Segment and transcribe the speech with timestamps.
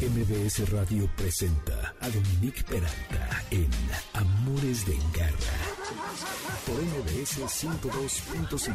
[0.00, 3.68] MBS Radio presenta a Dominique Peralta en
[4.14, 8.74] Amores de Engarra por MBS 102.5.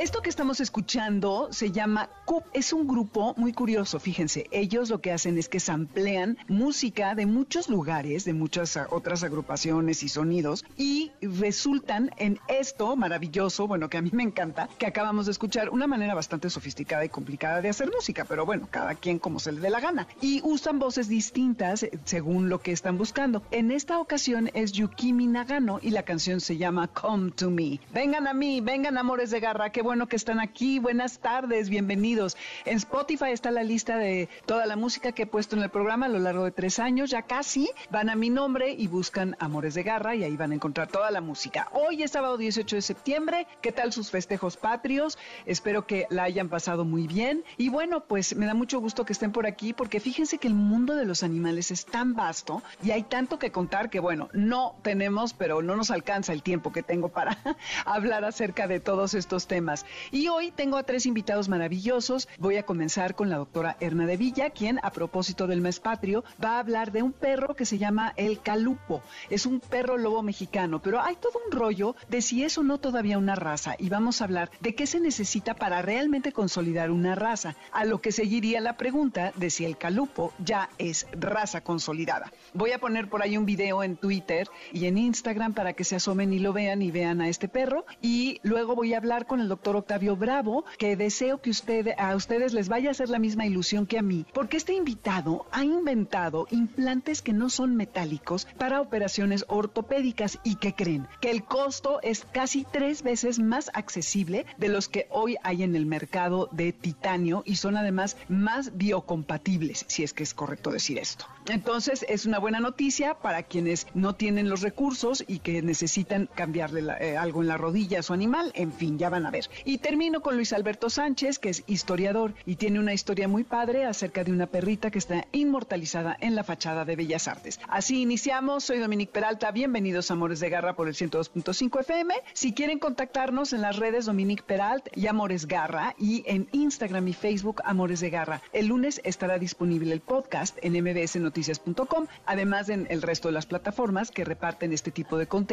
[0.00, 2.44] Esto que estamos escuchando se llama CUP.
[2.52, 4.46] Es un grupo muy curioso, fíjense.
[4.50, 10.02] Ellos lo que hacen es que samplean música de muchos lugares, de muchas otras agrupaciones
[10.02, 15.26] y sonidos, y resultan en esto maravilloso, bueno, que a mí me encanta, que acabamos
[15.26, 19.18] de escuchar, una manera bastante sofisticada y complicada de hacer música, pero bueno, cada quien
[19.18, 20.06] como se le dé la gana.
[20.20, 23.42] Y usan voces distintas según lo que están buscando.
[23.50, 27.80] En esta ocasión es Yukimi Nagano y la canción se llama Come to Me.
[27.90, 30.78] Vengan a mí, vengan amores de garra, qué bueno que están aquí.
[30.78, 32.36] Buenas tardes, bienvenidos.
[32.66, 36.04] En Spotify está la lista de toda la música que he puesto en el programa
[36.04, 37.70] a lo largo de tres años, ya casi.
[37.90, 41.10] Van a mi nombre y buscan Amores de Garra y ahí van a encontrar toda
[41.10, 41.70] la música.
[41.72, 43.46] Hoy es sábado 18 de septiembre.
[43.62, 45.16] ¿Qué tal sus festejos patrios?
[45.46, 47.42] Espero que la hayan pasado muy bien.
[47.56, 50.54] Y bueno, pues me da mucho gusto que estén por aquí porque fíjense que el
[50.54, 54.76] mundo de los animales es tan vasto y hay tanto que contar que bueno, no
[54.82, 57.38] tenemos, pero no nos alcanza el tiempo que tengo para
[57.84, 59.86] hablar acerca de todos estos temas.
[60.10, 62.28] Y hoy tengo a tres invitados maravillosos.
[62.38, 66.24] Voy a comenzar con la doctora Erna de Villa, quien a propósito del mes patrio
[66.42, 69.02] va a hablar de un perro que se llama el calupo.
[69.30, 72.78] Es un perro lobo mexicano, pero hay todo un rollo de si es o no
[72.78, 77.14] todavía una raza y vamos a hablar de qué se necesita para realmente consolidar una
[77.14, 82.32] raza, a lo que seguiría la pregunta de si el calupo ya es raza consolidada.
[82.54, 85.96] Voy a poner por ahí un video en Twitter y en Instagram para que se
[85.96, 87.86] asomen y lo vean y vean a este perro.
[88.02, 92.16] Y luego voy a hablar con el doctor Octavio Bravo, que deseo que usted, a
[92.16, 95.64] ustedes les vaya a hacer la misma ilusión que a mí, porque este invitado ha
[95.64, 102.00] inventado implantes que no son metálicos para operaciones ortopédicas y que creen que el costo
[102.02, 106.72] es casi tres veces más accesible de los que hoy hay en el mercado de
[106.72, 111.26] titanio y son además más biocompatibles, si es que es correcto decir esto.
[111.48, 116.84] Entonces es una buena noticia para quienes no tienen los recursos y que necesitan cambiarle
[117.00, 119.50] eh, algo en la rodilla a su animal, en fin, ya van a ver.
[119.64, 123.84] Y termino con Luis Alberto Sánchez, que es historiador y tiene una historia muy padre
[123.84, 127.60] acerca de una perrita que está inmortalizada en la fachada de Bellas Artes.
[127.68, 132.14] Así iniciamos, soy Dominique Peralta, bienvenidos a Amores de Garra por el 102.5 FM.
[132.32, 137.12] Si quieren contactarnos en las redes Dominique Peralt y Amores Garra y en Instagram y
[137.12, 138.42] Facebook Amores de Garra.
[138.52, 144.10] El lunes estará disponible el podcast en mbsnoticias.com, además en el resto de las plataformas
[144.10, 145.45] que reparten este tipo de contenido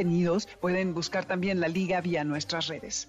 [0.62, 3.08] Pueden buscar también la liga vía nuestras redes.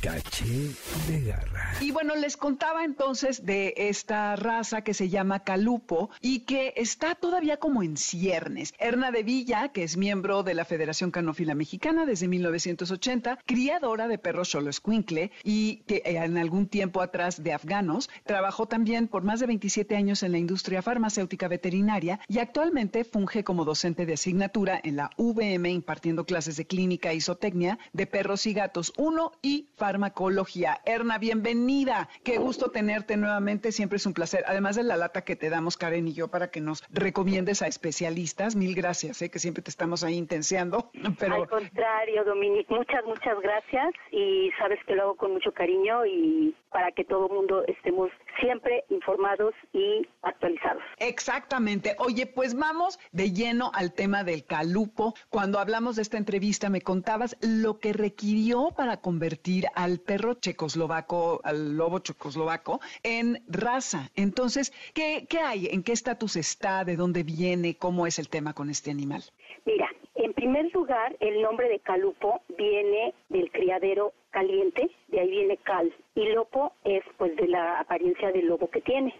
[0.00, 0.70] Caché
[1.08, 1.72] de garra.
[1.80, 7.14] Y bueno, les contaba entonces de esta raza que se llama Calupo y que está
[7.14, 8.74] todavía como en ciernes.
[8.78, 14.18] Erna de Villa, que es miembro de la Federación Canófila Mexicana desde 1980, criadora de
[14.18, 19.22] perros Cholo Escuincle y que eh, en algún tiempo atrás de afganos, trabajó también por
[19.22, 24.14] más de 27 años en la industria farmacéutica veterinaria y actualmente funge como docente de
[24.14, 29.32] asignatura en la VM impartiendo clases de clínica y zootecnia de perros y gatos 1
[29.42, 30.80] y farmacología.
[30.84, 32.08] Erna, bienvenida.
[32.24, 33.72] Qué gusto tenerte nuevamente.
[33.72, 34.44] Siempre es un placer.
[34.46, 37.66] Además de la lata que te damos, Karen y yo, para que nos recomiendes a
[37.66, 38.56] especialistas.
[38.56, 39.30] Mil gracias, ¿eh?
[39.30, 40.90] que siempre te estamos ahí intenseando.
[41.18, 41.34] Pero...
[41.34, 43.94] Al contrario, Dominique, muchas, muchas gracias.
[44.10, 48.10] Y sabes que lo hago con mucho cariño y para que todo el mundo estemos
[48.40, 50.82] siempre informados y actualizados.
[50.98, 51.96] Exactamente.
[51.98, 55.14] Oye, pues vamos de lleno al tema del calupo.
[55.30, 61.40] Cuando hablamos de esta entrevista me contabas lo que requirió para convertir al perro checoslovaco,
[61.44, 64.10] al lobo checoslovaco, en raza.
[64.14, 65.66] Entonces, ¿qué, qué hay?
[65.66, 66.84] ¿En qué estatus está?
[66.84, 67.76] ¿De dónde viene?
[67.76, 69.22] ¿Cómo es el tema con este animal?
[69.64, 69.88] Mira,
[70.18, 75.92] en primer lugar, el nombre de calupo viene del criadero caliente, de ahí viene cal,
[76.14, 79.14] y lopo es pues de la apariencia del lobo que tiene.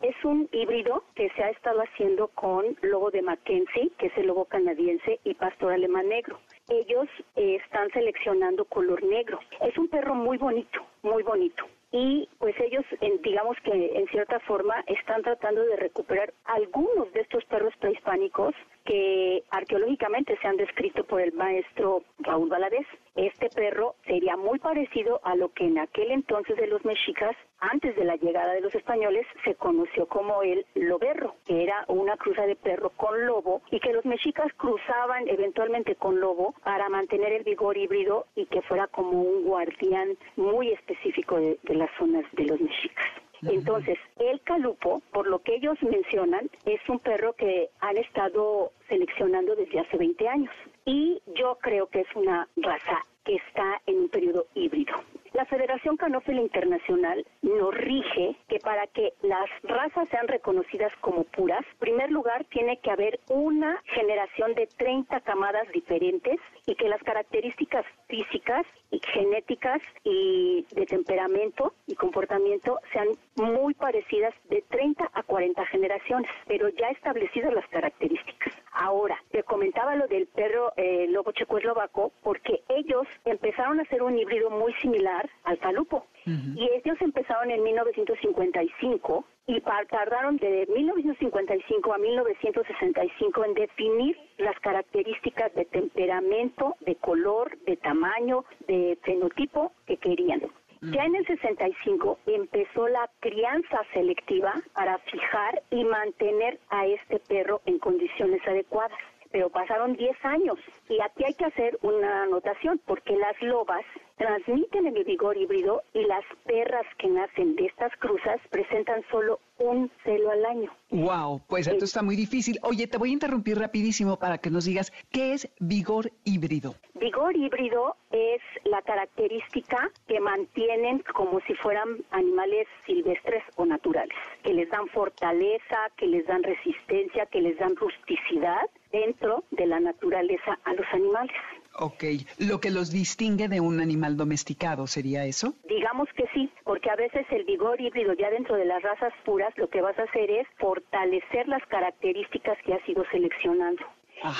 [0.00, 4.28] Es un híbrido que se ha estado haciendo con lobo de Mackenzie, que es el
[4.28, 6.40] lobo canadiense, y pastor alemán negro.
[6.70, 7.06] Ellos
[7.36, 9.38] eh, están seleccionando color negro.
[9.60, 12.84] Es un perro muy bonito, muy bonito y pues ellos
[13.22, 18.54] digamos que en cierta forma están tratando de recuperar algunos de estos perros prehispánicos
[18.86, 22.86] que arqueológicamente se han descrito por el maestro Raúl Valadez.
[23.16, 27.96] Este perro sería muy parecido a lo que en aquel entonces de los mexicas, antes
[27.96, 32.46] de la llegada de los españoles, se conoció como el loberro, que era una cruza
[32.46, 37.44] de perro con lobo y que los mexicas cruzaban eventualmente con lobo para mantener el
[37.44, 42.44] vigor híbrido y que fuera como un guardián muy específico de, de las zonas de
[42.44, 43.06] los mexicas.
[43.42, 49.54] Entonces, el calupo, por lo que ellos mencionan, es un perro que han estado seleccionando
[49.56, 50.54] desde hace 20 años.
[50.84, 54.94] Y yo creo que es una raza que está en un periodo híbrido.
[55.32, 61.64] La Federación Canófila Internacional nos rige que para que las razas sean reconocidas como puras,
[61.72, 67.02] en primer lugar tiene que haber una generación de 30 camadas diferentes y que las
[67.02, 75.22] características físicas y genéticas y de temperamento y comportamiento sean muy parecidas de 30 a
[75.22, 78.52] 40 generaciones, pero ya establecidas las características.
[78.72, 84.18] Ahora, te comentaba lo del perro eh, lobo checoslovaco porque ellos empezaron a hacer un
[84.18, 86.06] híbrido muy similar al calupo.
[86.26, 95.54] Y ellos empezaron en 1955 y tardaron de 1955 a 1965 en definir las características
[95.54, 100.42] de temperamento, de color, de tamaño, de fenotipo que querían.
[100.82, 107.60] Ya en el 65 empezó la crianza selectiva para fijar y mantener a este perro
[107.64, 108.98] en condiciones adecuadas
[109.36, 110.58] pero pasaron 10 años.
[110.88, 113.84] Y aquí hay que hacer una anotación, porque las lobas
[114.16, 119.90] transmiten el vigor híbrido y las perras que nacen de estas cruzas presentan solo un
[120.04, 120.72] celo al año.
[120.90, 122.58] Wow, pues esto está muy difícil.
[122.62, 126.74] Oye, te voy a interrumpir rapidísimo para que nos digas qué es vigor híbrido.
[126.94, 134.54] Vigor híbrido es la característica que mantienen como si fueran animales silvestres o naturales, que
[134.54, 138.62] les dan fortaleza, que les dan resistencia, que les dan rusticidad
[138.92, 141.36] dentro de la naturaleza a los animales.
[141.78, 142.04] Ok,
[142.38, 145.52] lo que los distingue de un animal domesticado, ¿sería eso?
[145.68, 149.52] Digamos que sí, porque a veces el vigor híbrido ya dentro de las razas puras
[149.58, 153.82] lo que vas a hacer es fortalecer las características que has ido seleccionando.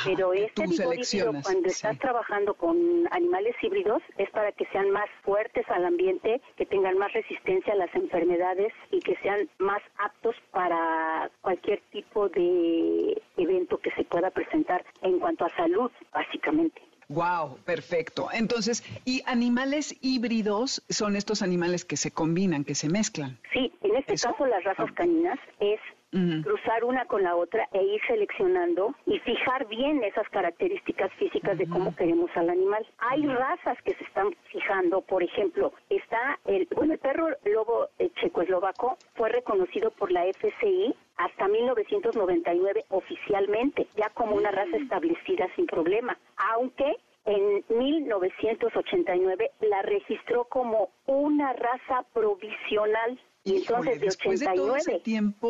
[0.05, 2.76] Pero este vigor híbrido, cuando estás trabajando con
[3.11, 7.76] animales híbridos, es para que sean más fuertes al ambiente, que tengan más resistencia a
[7.76, 14.31] las enfermedades y que sean más aptos para cualquier tipo de evento que se pueda
[14.31, 16.81] presentar en cuanto a salud, básicamente.
[17.08, 18.28] Wow, perfecto.
[18.32, 23.38] Entonces, ¿y animales híbridos son estos animales que se combinan, que se mezclan?
[23.52, 25.78] Sí, en este caso las razas caninas es
[26.11, 31.69] cruzar una con la otra e ir seleccionando y fijar bien esas características físicas de
[31.69, 32.87] cómo queremos al animal.
[32.99, 38.11] Hay razas que se están fijando, por ejemplo, está el, bueno, el perro lobo eh,
[38.20, 45.67] checoslovaco fue reconocido por la FCI hasta 1999 oficialmente, ya como una raza establecida sin
[45.67, 55.03] problema, aunque en 1989 la registró como una raza provisional entonces de 89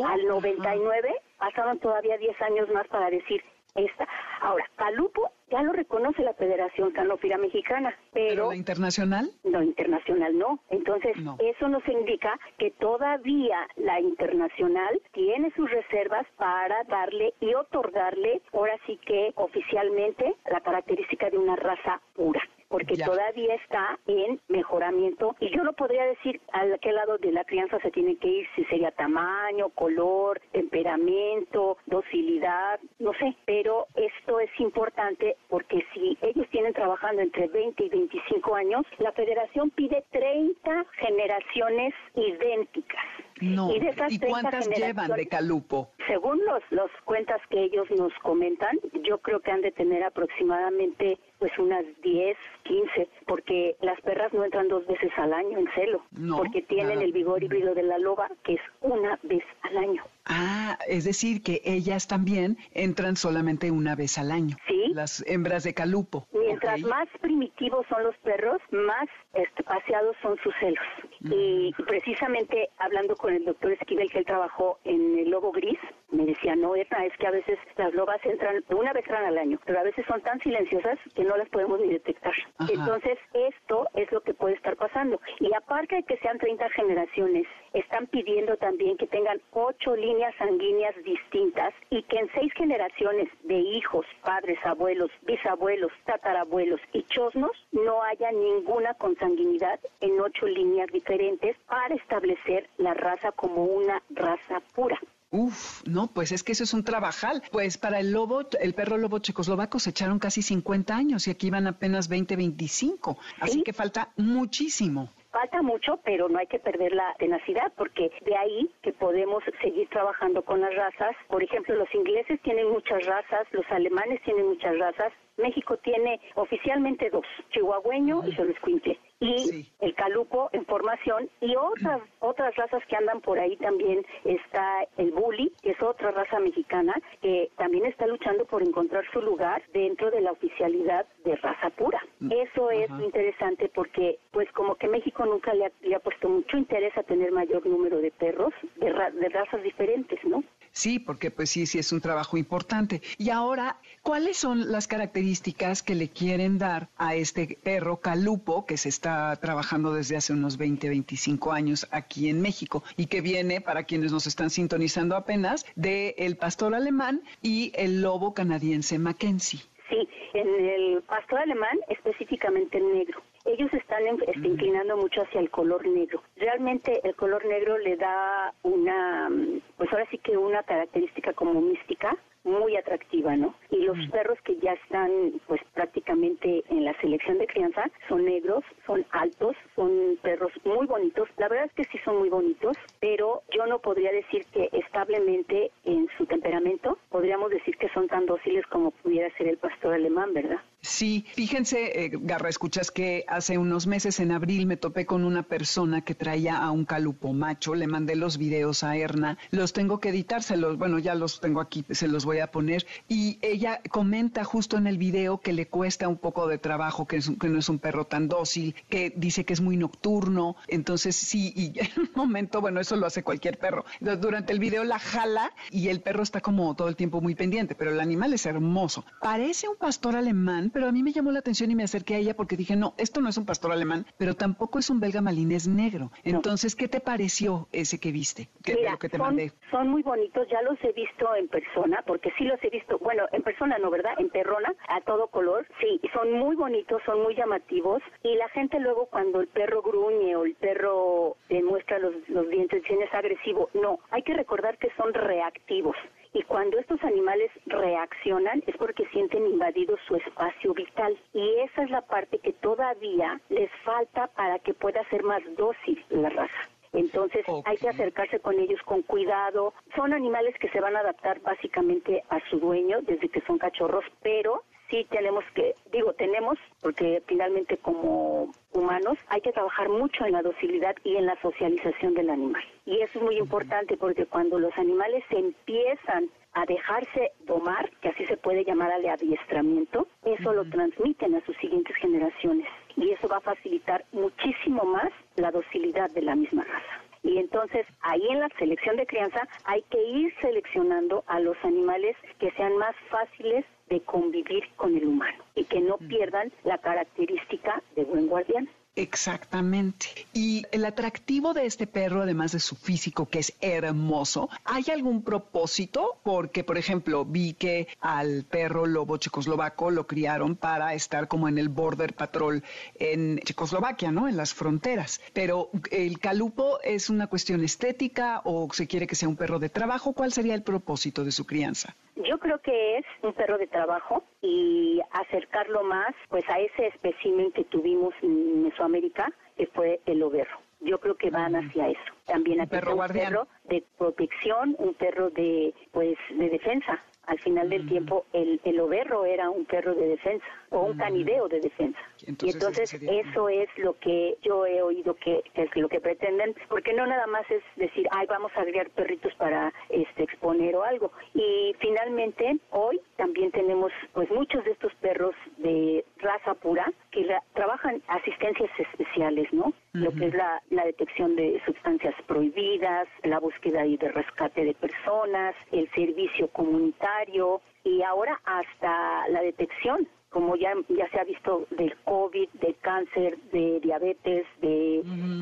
[0.05, 3.41] al 99 pasaron todavía 10 años más para decir
[3.77, 4.07] esta.
[4.41, 8.49] Ahora, Calupo ya lo reconoce la Federación Canófila Mexicana, pero...
[8.49, 9.29] la internacional?
[9.43, 10.59] No, internacional no.
[10.69, 18.41] Entonces, eso nos indica que todavía la internacional tiene sus reservas para darle y otorgarle,
[18.53, 25.35] ahora sí que oficialmente, la característica de una raza pura porque todavía está en mejoramiento
[25.39, 28.47] y yo no podría decir a qué lado de la crianza se tiene que ir,
[28.55, 36.47] si sería tamaño, color, temperamento, docilidad, no sé, pero esto es importante porque si ellos
[36.51, 43.05] tienen trabajando entre 20 y 25 años, la federación pide 30 generaciones idénticas.
[43.41, 43.69] No.
[43.71, 45.89] ¿Y, cuántas llevan de Calupo?
[46.07, 51.19] Según los, los cuentas que ellos nos comentan, yo creo que han de tener aproximadamente
[51.39, 56.03] pues unas 10, 15, porque las perras no entran dos veces al año en celo,
[56.35, 60.03] porque tienen el vigor híbrido de la loba, que es una vez al año.
[60.25, 64.57] Ah, es decir, que ellas también entran solamente una vez al año.
[64.67, 64.91] Sí.
[64.93, 66.27] Las hembras de calupo.
[66.33, 70.83] Mientras más primitivos son los perros, más espaciados son sus celos.
[71.21, 71.31] Mm.
[71.33, 75.79] Y precisamente hablando con el doctor Esquivel, que él trabajó en el lobo gris,
[76.11, 76.87] me decía, no, es
[77.19, 80.21] que a veces las lobas entran, una vez entran al año, pero a veces son
[80.21, 82.33] tan silenciosas que no las podemos ni detectar.
[82.69, 85.19] Entonces, esto es lo que puede estar pasando.
[85.39, 90.95] Y aparte de que sean 30 generaciones, están pidiendo también que tengan ocho líneas sanguíneas
[91.03, 98.01] distintas y que en seis generaciones de hijos, padres, abuelos, bisabuelos, tatarabuelos y chosnos no
[98.03, 104.99] haya ninguna consanguinidad en ocho líneas diferentes para establecer la raza como una raza pura.
[105.29, 107.43] Uf, no, pues es que eso es un trabajal.
[107.51, 111.49] Pues para el lobo, el perro lobo checoslovaco se echaron casi 50 años y aquí
[111.49, 113.17] van apenas 20, 25.
[113.41, 115.11] Así que falta muchísimo.
[115.31, 119.87] Falta mucho, pero no hay que perder la tenacidad, porque de ahí que podemos seguir
[119.89, 121.15] trabajando con las razas.
[121.27, 127.09] Por ejemplo, los ingleses tienen muchas razas, los alemanes tienen muchas razas, México tiene oficialmente
[127.09, 133.21] dos, chihuahueño y Xoloscuincle y el calupo en formación y otras otras razas que andan
[133.21, 138.45] por ahí también está el bully, que es otra raza mexicana que también está luchando
[138.45, 142.01] por encontrar su lugar dentro de la oficialidad de raza pura.
[142.19, 142.31] Mm.
[142.31, 145.65] Eso es interesante porque pues como que México nunca le
[145.95, 150.43] ha, puesto mucho interés a tener mayor número de perros de, de razas diferentes, ¿no?
[150.71, 153.01] Sí, porque pues sí, sí es un trabajo importante.
[153.17, 158.77] Y ahora, ¿cuáles son las características que le quieren dar a este perro calupo que
[158.77, 163.61] se está trabajando desde hace unos 20, 25 años aquí en México y que viene,
[163.61, 169.61] para quienes nos están sintonizando apenas, de el pastor alemán y el lobo canadiense Mackenzie?
[169.89, 175.85] Sí, en el pastor alemán específicamente negro ellos están este, inclinando mucho hacia el color
[175.87, 176.21] negro.
[176.35, 179.29] Realmente el color negro le da una,
[179.77, 183.53] pues ahora sí que una característica como mística muy atractiva, ¿no?
[183.69, 188.63] Y los perros que ya están pues prácticamente en la selección de crianza son negros,
[188.85, 191.27] son altos, son perros muy bonitos.
[191.37, 195.71] La verdad es que sí son muy bonitos, pero yo no podría decir que establemente
[195.83, 200.33] en su temperamento podríamos decir que son tan dóciles como pudiera ser el pastor alemán,
[200.33, 200.61] ¿verdad?
[200.87, 205.43] Sí, fíjense, eh, Garra, escuchas que hace unos meses en abril me topé con una
[205.43, 209.99] persona que traía a un calupo macho, le mandé los videos a Erna, los tengo
[209.99, 210.41] que editar,
[210.77, 214.87] bueno, ya los tengo aquí, se los voy a poner, y ella comenta justo en
[214.87, 218.05] el video que le cuesta un poco de trabajo, que, que no es un perro
[218.05, 222.79] tan dócil, que dice que es muy nocturno, entonces sí, y en un momento, bueno,
[222.79, 226.73] eso lo hace cualquier perro, durante el video la jala y el perro está como
[226.75, 230.89] todo el tiempo muy pendiente, pero el animal es hermoso, parece un pastor alemán, pero
[230.89, 233.19] a mí me llamó la atención y me acerqué a ella porque dije, no, esto
[233.19, 236.11] no es un pastor alemán, pero tampoco es un belga malinés negro.
[236.23, 238.47] Entonces, ¿qué te pareció ese que viste?
[238.63, 239.53] lo que te son, mandé?
[239.71, 243.23] son muy bonitos, ya los he visto en persona, porque sí los he visto, bueno,
[243.31, 244.13] en persona no, ¿verdad?
[244.19, 248.79] En perrona, a todo color, sí, son muy bonitos, son muy llamativos, y la gente
[248.79, 253.97] luego cuando el perro gruñe o el perro demuestra los, los dientes, es agresivo, no,
[254.11, 255.95] hay que recordar que son reactivos.
[256.33, 261.17] Y cuando estos animales reaccionan es porque sienten invadido su espacio vital.
[261.33, 266.03] Y esa es la parte que todavía les falta para que pueda ser más dócil
[266.09, 266.69] la raza.
[266.93, 269.73] Entonces hay que acercarse con ellos con cuidado.
[269.95, 274.05] Son animales que se van a adaptar básicamente a su dueño desde que son cachorros,
[274.21, 280.33] pero sí tenemos que, digo, tenemos, porque finalmente como humanos hay que trabajar mucho en
[280.33, 282.63] la docilidad y en la socialización del animal.
[282.85, 288.25] Y eso es muy importante porque cuando los animales empiezan a dejarse domar, que así
[288.25, 292.67] se puede llamar al adiestramiento, eso lo transmiten a sus siguientes generaciones.
[292.95, 297.03] Y eso va a facilitar muchísimo más la docilidad de la misma raza.
[297.23, 302.15] Y entonces ahí en la selección de crianza hay que ir seleccionando a los animales
[302.39, 306.07] que sean más fáciles de convivir con el humano y que no mm.
[306.07, 308.69] pierdan la característica de buen guardián.
[308.97, 310.07] Exactamente.
[310.33, 315.23] Y el atractivo de este perro, además de su físico, que es hermoso, ¿hay algún
[315.23, 316.17] propósito?
[316.23, 321.59] Porque, por ejemplo, vi que al perro lobo checoslovaco lo criaron para estar como en
[321.59, 322.63] el border patrol
[322.95, 324.27] en Checoslovaquia, ¿no?
[324.27, 325.21] En las fronteras.
[325.31, 329.69] Pero el calupo es una cuestión estética o se quiere que sea un perro de
[329.69, 330.13] trabajo.
[330.13, 331.95] ¿Cuál sería el propósito de su crianza?
[332.23, 337.51] Yo creo que es un perro de trabajo y acercarlo más pues a ese espécimen
[337.51, 340.57] que tuvimos en Mesoamérica, que fue el oberro.
[340.81, 342.13] Yo creo que van hacia eso.
[342.25, 347.03] También un perro, un perro de protección, un perro de pues de defensa.
[347.27, 351.47] Al final del tiempo, el, el oberro era un perro de defensa o un canideo
[351.47, 351.99] de defensa.
[352.25, 356.93] y entonces eso es lo que yo he oído que, es lo que pretenden, porque
[356.93, 361.11] no nada más es decir, ay, vamos a agregar perritos para este exponer o algo.
[361.33, 366.91] Y finalmente, hoy también tenemos pues muchos de estos perros de raza pura
[367.25, 369.73] que trabajan asistencias especiales, ¿no?
[369.93, 374.73] Lo que es la, la detección de sustancias prohibidas, la búsqueda y de rescate de
[374.75, 381.65] personas, el servicio comunitario y ahora hasta la detección como ya, ya se ha visto
[381.71, 385.01] del COVID, de cáncer, de diabetes, de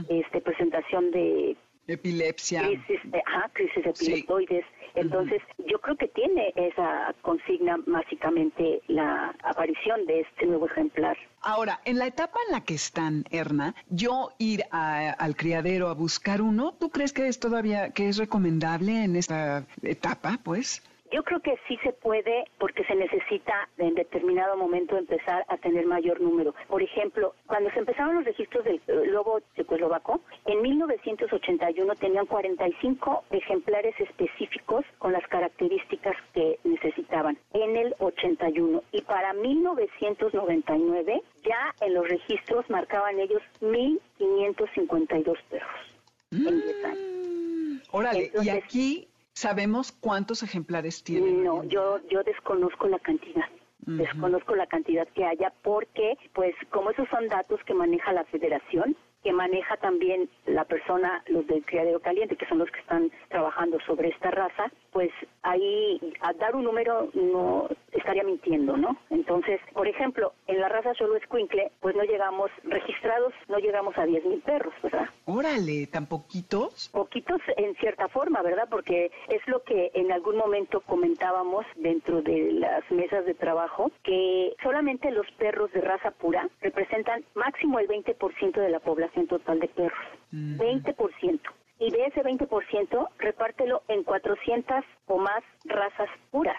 [0.10, 4.66] este presentación de epilepsia, crisis, ajá, crisis epileptoides.
[4.96, 11.18] Entonces, yo creo que tiene esa consigna básicamente la aparición de este nuevo ejemplar.
[11.42, 16.42] Ahora, en la etapa en la que están, Erna, yo ir al criadero a buscar
[16.42, 20.82] uno, ¿tú crees que es todavía que es recomendable en esta etapa, pues?
[21.16, 25.86] Yo creo que sí se puede porque se necesita en determinado momento empezar a tener
[25.86, 26.54] mayor número.
[26.68, 33.24] Por ejemplo, cuando se empezaron los registros del eh, lobo checoslovaco, en 1981 tenían 45
[33.32, 37.38] ejemplares específicos con las características que necesitaban.
[37.54, 45.96] en el 81 y para 1999 ya en los registros marcaban ellos 1.552 perros
[46.34, 47.00] en 10 años.
[47.00, 51.44] Mm, órale, y aquí sabemos cuántos ejemplares tienen.
[51.44, 53.46] No, yo, yo desconozco la cantidad.
[53.86, 58.98] Desconozco la cantidad que haya porque, pues, como esos son datos que maneja la federación,
[59.26, 63.80] que maneja también la persona, los del criadero caliente, que son los que están trabajando
[63.80, 65.10] sobre esta raza, pues
[65.42, 68.96] ahí a dar un número no estaría mintiendo, ¿no?
[69.10, 74.06] Entonces, por ejemplo, en la raza solo escuincle, pues no llegamos registrados, no llegamos a
[74.06, 75.10] 10.000 perros, ¿verdad?
[75.26, 76.90] Órale, ¿tan poquitos?
[76.94, 78.68] Poquitos en cierta forma, ¿verdad?
[78.70, 84.56] Porque es lo que en algún momento comentábamos dentro de las mesas de trabajo, que
[84.62, 89.68] solamente los perros de raza pura representan máximo el 20% de la población total de
[89.68, 90.08] perros.
[90.32, 91.40] 20%
[91.80, 96.58] y de ese 20% repártelo en 400 o más razas puras.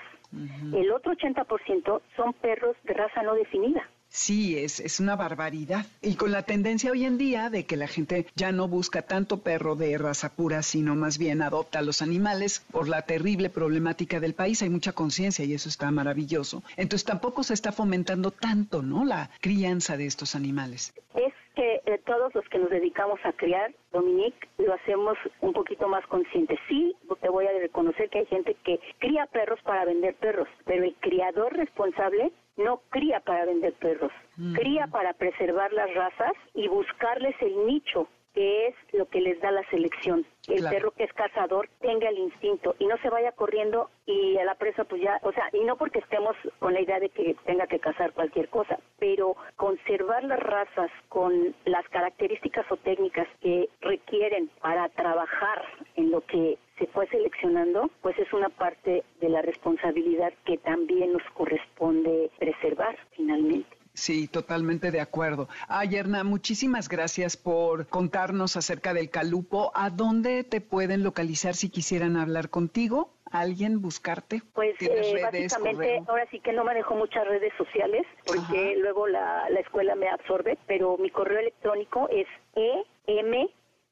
[0.75, 3.89] El otro 80% son perros de raza no definida.
[4.09, 5.87] Sí, es, es una barbaridad.
[6.03, 9.41] Y con la tendencia hoy en día de que la gente ya no busca tanto
[9.41, 14.21] perro de raza pura, sino más bien adopta a los animales por la terrible problemática
[14.21, 16.63] del país, hay mucha conciencia y eso está maravilloso.
[16.77, 19.05] Entonces tampoco se está fomentando tanto, ¿no?
[19.05, 20.93] La crianza de estos animales.
[21.15, 25.89] Es que eh, todos los que nos dedicamos a criar, Dominique, lo hacemos un poquito
[25.89, 26.59] más conscientes.
[26.69, 30.85] Sí, te voy a reconocer que hay gente que cría perros para vender perros, pero
[30.85, 34.13] el criador responsable no cría para vender perros,
[34.55, 39.51] cría para preservar las razas y buscarles el nicho que es lo que les da
[39.51, 40.27] la selección.
[40.47, 44.45] El perro que es cazador tenga el instinto y no se vaya corriendo y a
[44.45, 47.35] la presa pues ya, o sea, y no porque estemos con la idea de que
[47.47, 53.69] tenga que cazar cualquier cosa, pero conservar las razas con las características o técnicas que
[53.81, 55.63] requieren para trabajar
[55.97, 61.13] en lo que se fue seleccionando, pues es una parte de la responsabilidad que también
[61.13, 63.77] nos corresponde preservar finalmente.
[63.95, 65.49] Sí, totalmente de acuerdo.
[65.69, 69.73] Ay, Erna, muchísimas gracias por contarnos acerca del calupo.
[69.75, 73.11] ¿A dónde te pueden localizar si quisieran hablar contigo?
[73.40, 74.43] ¿Alguien buscarte?
[74.55, 79.61] Pues eh, básicamente ahora sí que no manejo muchas redes sociales porque luego la, la,
[79.61, 83.49] escuela me absorbe, pero mi correo electrónico es em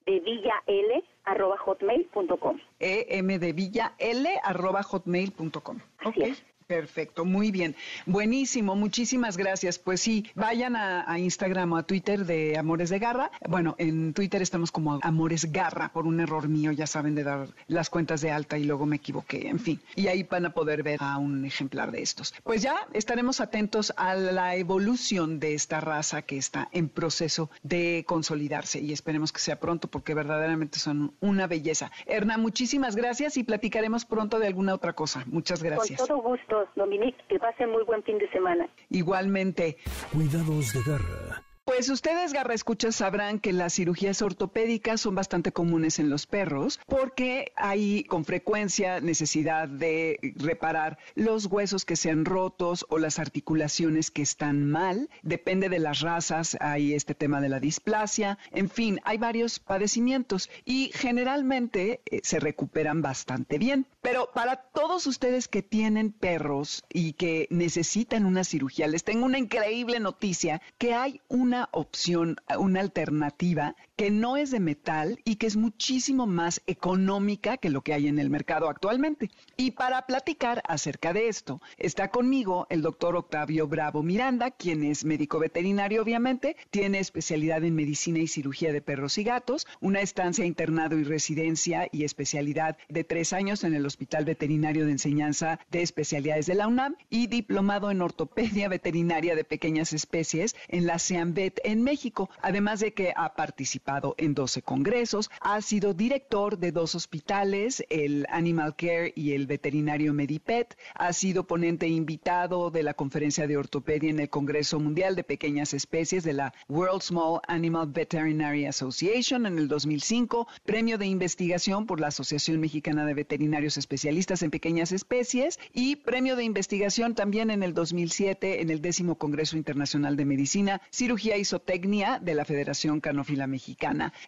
[0.07, 2.59] de villa l arroba hotmail.com.
[2.79, 5.79] em de villa l arroba hotmail.com.
[6.05, 6.35] Okay.
[6.67, 7.77] Perfecto, muy bien.
[8.07, 9.79] Buenísimo, muchísimas gracias.
[9.79, 13.31] Pues sí, vayan a, Instagram o a Twitter de Amores de Garra.
[13.47, 17.49] Bueno, en Twitter estamos como Amores Garra por un error mío, ya saben, de dar
[17.67, 19.81] las cuentas de alta y luego me equivoqué, en fin.
[19.95, 22.35] Y ahí van a poder ver a un ejemplar de estos.
[22.43, 28.05] Pues ya estaremos atentos a la evolución de esta raza que está en proceso de
[28.07, 31.93] consolidarse y esperemos que sea pronto porque verdaderamente son una belleza.
[32.07, 35.25] Erna, muchísimas gracias y platicaremos pronto de alguna otra cosa.
[35.27, 36.01] Muchas gracias.
[36.01, 36.54] Con todo gusto.
[36.77, 37.19] Dominique.
[37.29, 38.69] Que pasen muy buen fin de semana.
[38.91, 39.77] Igualmente.
[40.13, 45.99] Cuidados de garra pues ustedes, Garra Escuchas, sabrán que las cirugías ortopédicas son bastante comunes
[45.99, 52.27] en los perros porque hay con frecuencia necesidad de reparar los huesos que se han
[52.27, 55.09] rotos o las articulaciones que están mal.
[55.23, 58.39] Depende de las razas, hay este tema de la displasia.
[58.51, 63.87] En fin, hay varios padecimientos y generalmente eh, se recuperan bastante bien.
[64.03, 69.39] Pero para todos ustedes que tienen perros y que necesitan una cirugía, les tengo una
[69.39, 75.47] increíble noticia que hay una opción, una alternativa que no es de metal y que
[75.47, 79.31] es muchísimo más económica que lo que hay en el mercado actualmente.
[79.57, 85.05] Y para platicar acerca de esto, está conmigo el doctor Octavio Bravo Miranda, quien es
[85.05, 90.45] médico veterinario, obviamente, tiene especialidad en medicina y cirugía de perros y gatos, una estancia
[90.45, 95.83] internado y residencia y especialidad de tres años en el Hospital Veterinario de Enseñanza de
[95.83, 101.61] Especialidades de la UNAM y diplomado en ortopedia veterinaria de pequeñas especies en la SEAMVET
[101.65, 103.84] en México, además de que ha participado
[104.17, 110.15] en 12 congresos, ha sido director de dos hospitales, el Animal Care y el veterinario
[110.15, 115.23] Medipet, ha sido ponente invitado de la conferencia de ortopedia en el Congreso Mundial de
[115.23, 121.85] Pequeñas Especies de la World Small Animal Veterinary Association en el 2005, premio de investigación
[121.85, 127.51] por la Asociación Mexicana de Veterinarios Especialistas en Pequeñas Especies y premio de investigación también
[127.51, 132.47] en el 2007 en el décimo Congreso Internacional de Medicina, Cirugía y Zootecnia de la
[132.47, 133.74] Federación Canófila Mexicana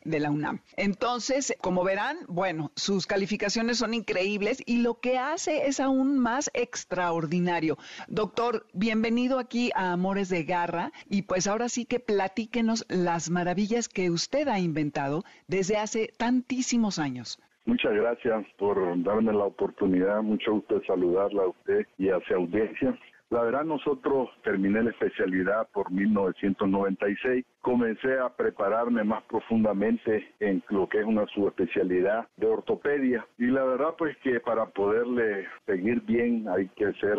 [0.05, 0.61] de la UNAM.
[0.77, 6.51] Entonces, como verán, bueno, sus calificaciones son increíbles y lo que hace es aún más
[6.55, 7.79] extraordinario.
[8.09, 13.89] Doctor, bienvenido aquí a Amores de Garra y pues ahora sí que platíquenos las maravillas
[13.89, 17.39] que usted ha inventado desde hace tantísimos años.
[17.65, 20.23] Muchas gracias por darme la oportunidad.
[20.23, 22.97] Mucho gusto de saludarla a usted y a su audiencia.
[23.31, 27.45] La verdad, nosotros terminé la especialidad por 1996.
[27.61, 33.27] Comencé a prepararme más profundamente en lo que es una subespecialidad de ortopedia.
[33.37, 37.19] Y la verdad, pues que para poderle seguir bien hay que ser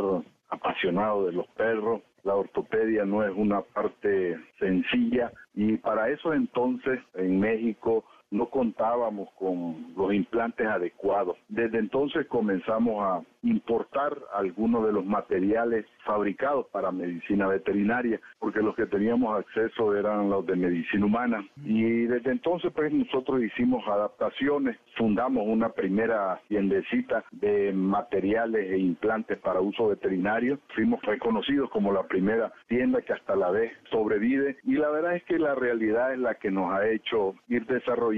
[0.49, 2.01] apasionado de los perros.
[2.23, 9.29] La ortopedia no es una parte sencilla y para eso entonces en México no contábamos
[9.37, 11.37] con los implantes adecuados.
[11.47, 18.75] Desde entonces comenzamos a importar algunos de los materiales fabricados para medicina veterinaria, porque los
[18.75, 21.45] que teníamos acceso eran los de medicina humana.
[21.63, 29.37] Y desde entonces pues nosotros hicimos adaptaciones, fundamos una primera tiendecita de materiales e implantes
[29.39, 34.73] para uso veterinario, fuimos reconocidos como la primera tienda que hasta la vez sobrevive y
[34.73, 38.16] la verdad es que la realidad es la que nos ha hecho ir desarrollando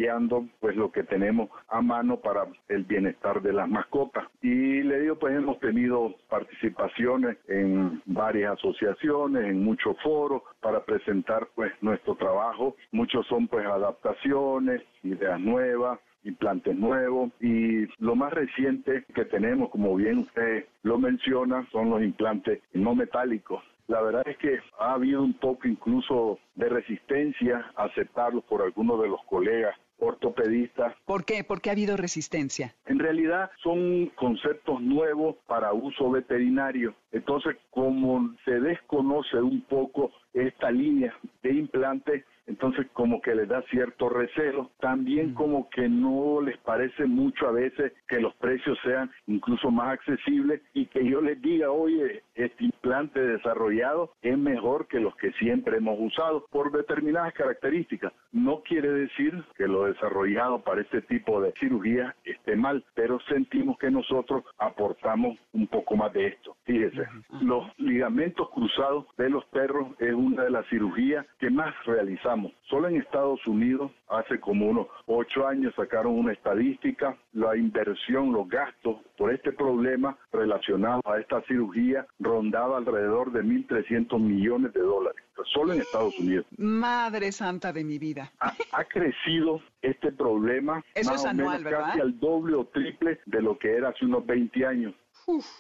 [0.60, 4.26] pues lo que tenemos a mano para el bienestar de las mascotas.
[4.42, 11.48] Y le digo pues hemos tenido participaciones en varias asociaciones, en muchos foros para presentar
[11.56, 12.76] pues nuestro trabajo.
[12.92, 19.96] Muchos son pues adaptaciones, ideas nuevas, implantes nuevos y lo más reciente que tenemos, como
[19.96, 23.64] bien usted lo menciona, son los implantes no metálicos.
[23.88, 29.02] La verdad es que ha habido un poco incluso de resistencia a aceptarlos por algunos
[29.02, 30.94] de los colegas ortopedistas.
[31.06, 31.44] ¿Por qué?
[31.44, 32.76] ¿Por qué ha habido resistencia?
[32.86, 36.96] En realidad son conceptos nuevos para uso veterinario.
[37.12, 43.62] Entonces, como se desconoce un poco esta línea de implantes, entonces como que les da
[43.70, 44.72] cierto recelo.
[44.80, 49.94] También como que no les parece mucho a veces que los precios sean incluso más
[49.94, 55.32] accesibles y que yo les diga, oye, este implante desarrollado es mejor que los que
[55.34, 58.12] siempre hemos usado por determinadas características.
[58.32, 63.78] No quiere decir que lo desarrollado para este tipo de cirugía esté mal, pero sentimos
[63.78, 66.56] que nosotros aportamos un poco más de esto.
[66.66, 67.06] Fíjese,
[67.42, 72.39] los ligamentos cruzados de los perros es una de las cirugías que más realizamos
[72.70, 78.48] Solo en Estados Unidos, hace como unos ocho años, sacaron una estadística, la inversión, los
[78.48, 85.24] gastos por este problema relacionado a esta cirugía rondaba alrededor de 1.300 millones de dólares,
[85.54, 86.46] solo en Estados Unidos.
[86.58, 88.32] Madre santa de mi vida.
[88.40, 91.88] Ha, crecido este problema Eso es anual, ¿verdad?
[91.88, 94.94] casi al doble o triple de lo que era hace unos 20 años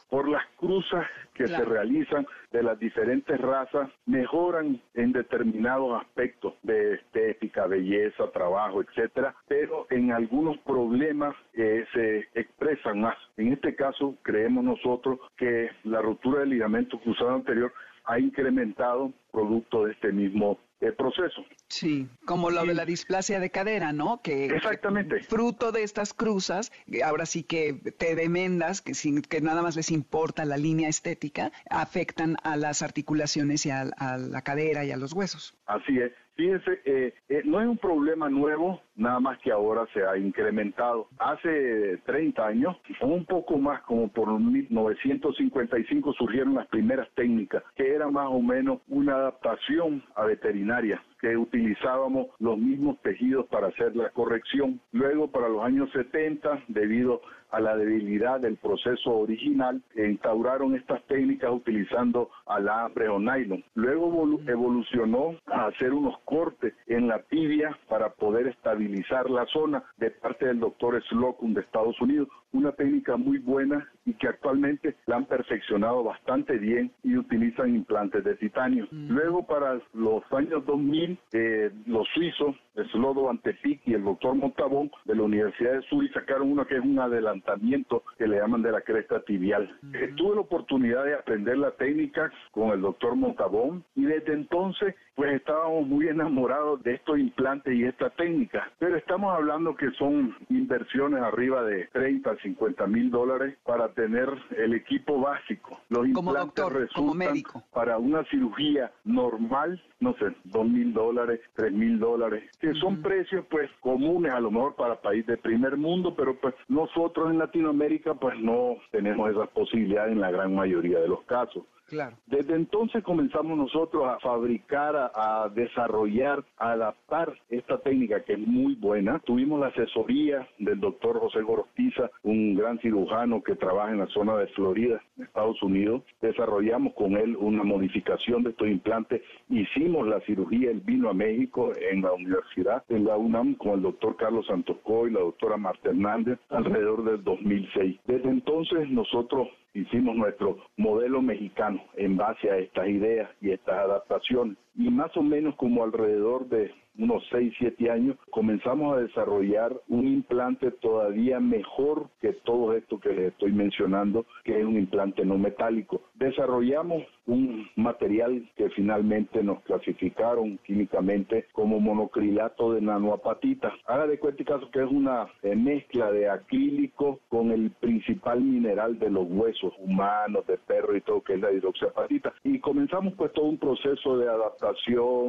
[0.09, 6.95] por las cruzas que se realizan de las diferentes razas, mejoran en determinados aspectos de
[6.95, 13.17] estética, belleza, trabajo, etcétera, pero en algunos problemas eh, se expresan más.
[13.37, 17.71] En este caso, creemos nosotros que la ruptura del ligamento cruzado anterior
[18.09, 21.45] ha incrementado producto de este mismo el proceso.
[21.67, 24.21] Sí, como lo de la displasia de cadera, ¿no?
[24.23, 25.21] Que Exactamente.
[25.21, 26.71] fruto de estas cruzas,
[27.03, 31.51] ahora sí que te demendas, que, sin, que nada más les importa la línea estética,
[31.69, 35.53] afectan a las articulaciones y a la cadera y a los huesos.
[35.65, 36.11] Así es.
[36.39, 41.09] Fíjense, eh, eh, no es un problema nuevo, nada más que ahora se ha incrementado.
[41.19, 48.09] Hace 30 años, un poco más, como por 1955, surgieron las primeras técnicas, que era
[48.09, 54.09] más o menos una adaptación a veterinaria que utilizábamos los mismos tejidos para hacer la
[54.09, 54.79] corrección.
[54.91, 61.51] Luego, para los años 70, debido a la debilidad del proceso original, instauraron estas técnicas
[61.51, 63.63] utilizando alambre o nylon.
[63.75, 70.11] Luego evolucionó a hacer unos cortes en la tibia para poder estabilizar la zona de
[70.11, 75.17] parte del doctor Slocum de Estados Unidos, una técnica muy buena y que actualmente la
[75.17, 78.87] han perfeccionado bastante bien y utilizan implantes de titanio.
[78.91, 82.55] Luego para los años 2000, eh, los suizos,
[82.91, 86.81] Slodo Antepic y el doctor Montabón de la Universidad de Zurich sacaron uno que es
[86.81, 89.69] un adelantamiento que le llaman de la cresta tibial.
[89.93, 94.95] Eh, tuve la oportunidad de aprender la técnica con el doctor Montabón y desde entonces
[95.19, 98.71] pues estábamos muy enamorados de estos implantes y esta técnica.
[98.79, 104.73] Pero estamos hablando que son inversiones arriba de 30, 50 mil dólares para tener el
[104.73, 105.77] equipo básico.
[105.89, 107.61] Los como doctor, como médico.
[107.73, 113.43] Para una cirugía normal, no sé, 2 mil dólares, 3 mil dólares, que son precios
[113.49, 118.13] pues comunes a lo mejor para país de primer mundo, pero pues nosotros en Latinoamérica
[118.13, 121.65] pues no tenemos esas posibilidades en la gran mayoría de los casos.
[121.89, 122.15] Claro.
[122.27, 128.75] Desde entonces comenzamos nosotros a fabricar, a, desarrollar, a adaptar esta técnica que es muy
[128.75, 129.19] buena.
[129.25, 134.37] Tuvimos la asesoría del doctor José Gorostiza, un gran cirujano que trabaja en la zona
[134.37, 136.03] de Florida, Estados Unidos.
[136.21, 139.23] Desarrollamos con él una modificación de estos implantes.
[139.49, 143.81] Hicimos la cirugía, él vino a México en la universidad, en la UNAM, con el
[143.81, 147.99] doctor Carlos Santocó y la doctora Marta Hernández, alrededor del 2006.
[148.05, 154.57] Desde entonces nosotros hicimos nuestro modelo mexicano en base a estas ideas y estas adaptaciones.
[154.75, 160.05] Y más o menos como alrededor de unos 6, 7 años, comenzamos a desarrollar un
[160.05, 165.37] implante todavía mejor que todo esto que les estoy mencionando, que es un implante no
[165.37, 166.01] metálico.
[166.15, 173.71] Desarrollamos un material que finalmente nos clasificaron químicamente como monocrilato de nanoapatita.
[173.87, 179.09] Haga de cuenta caso que es una mezcla de acrílico con el principal mineral de
[179.09, 182.33] los huesos humanos, de perro y todo, que es la hidroxiapatita.
[182.43, 184.58] Y comenzamos pues todo un proceso de adaptación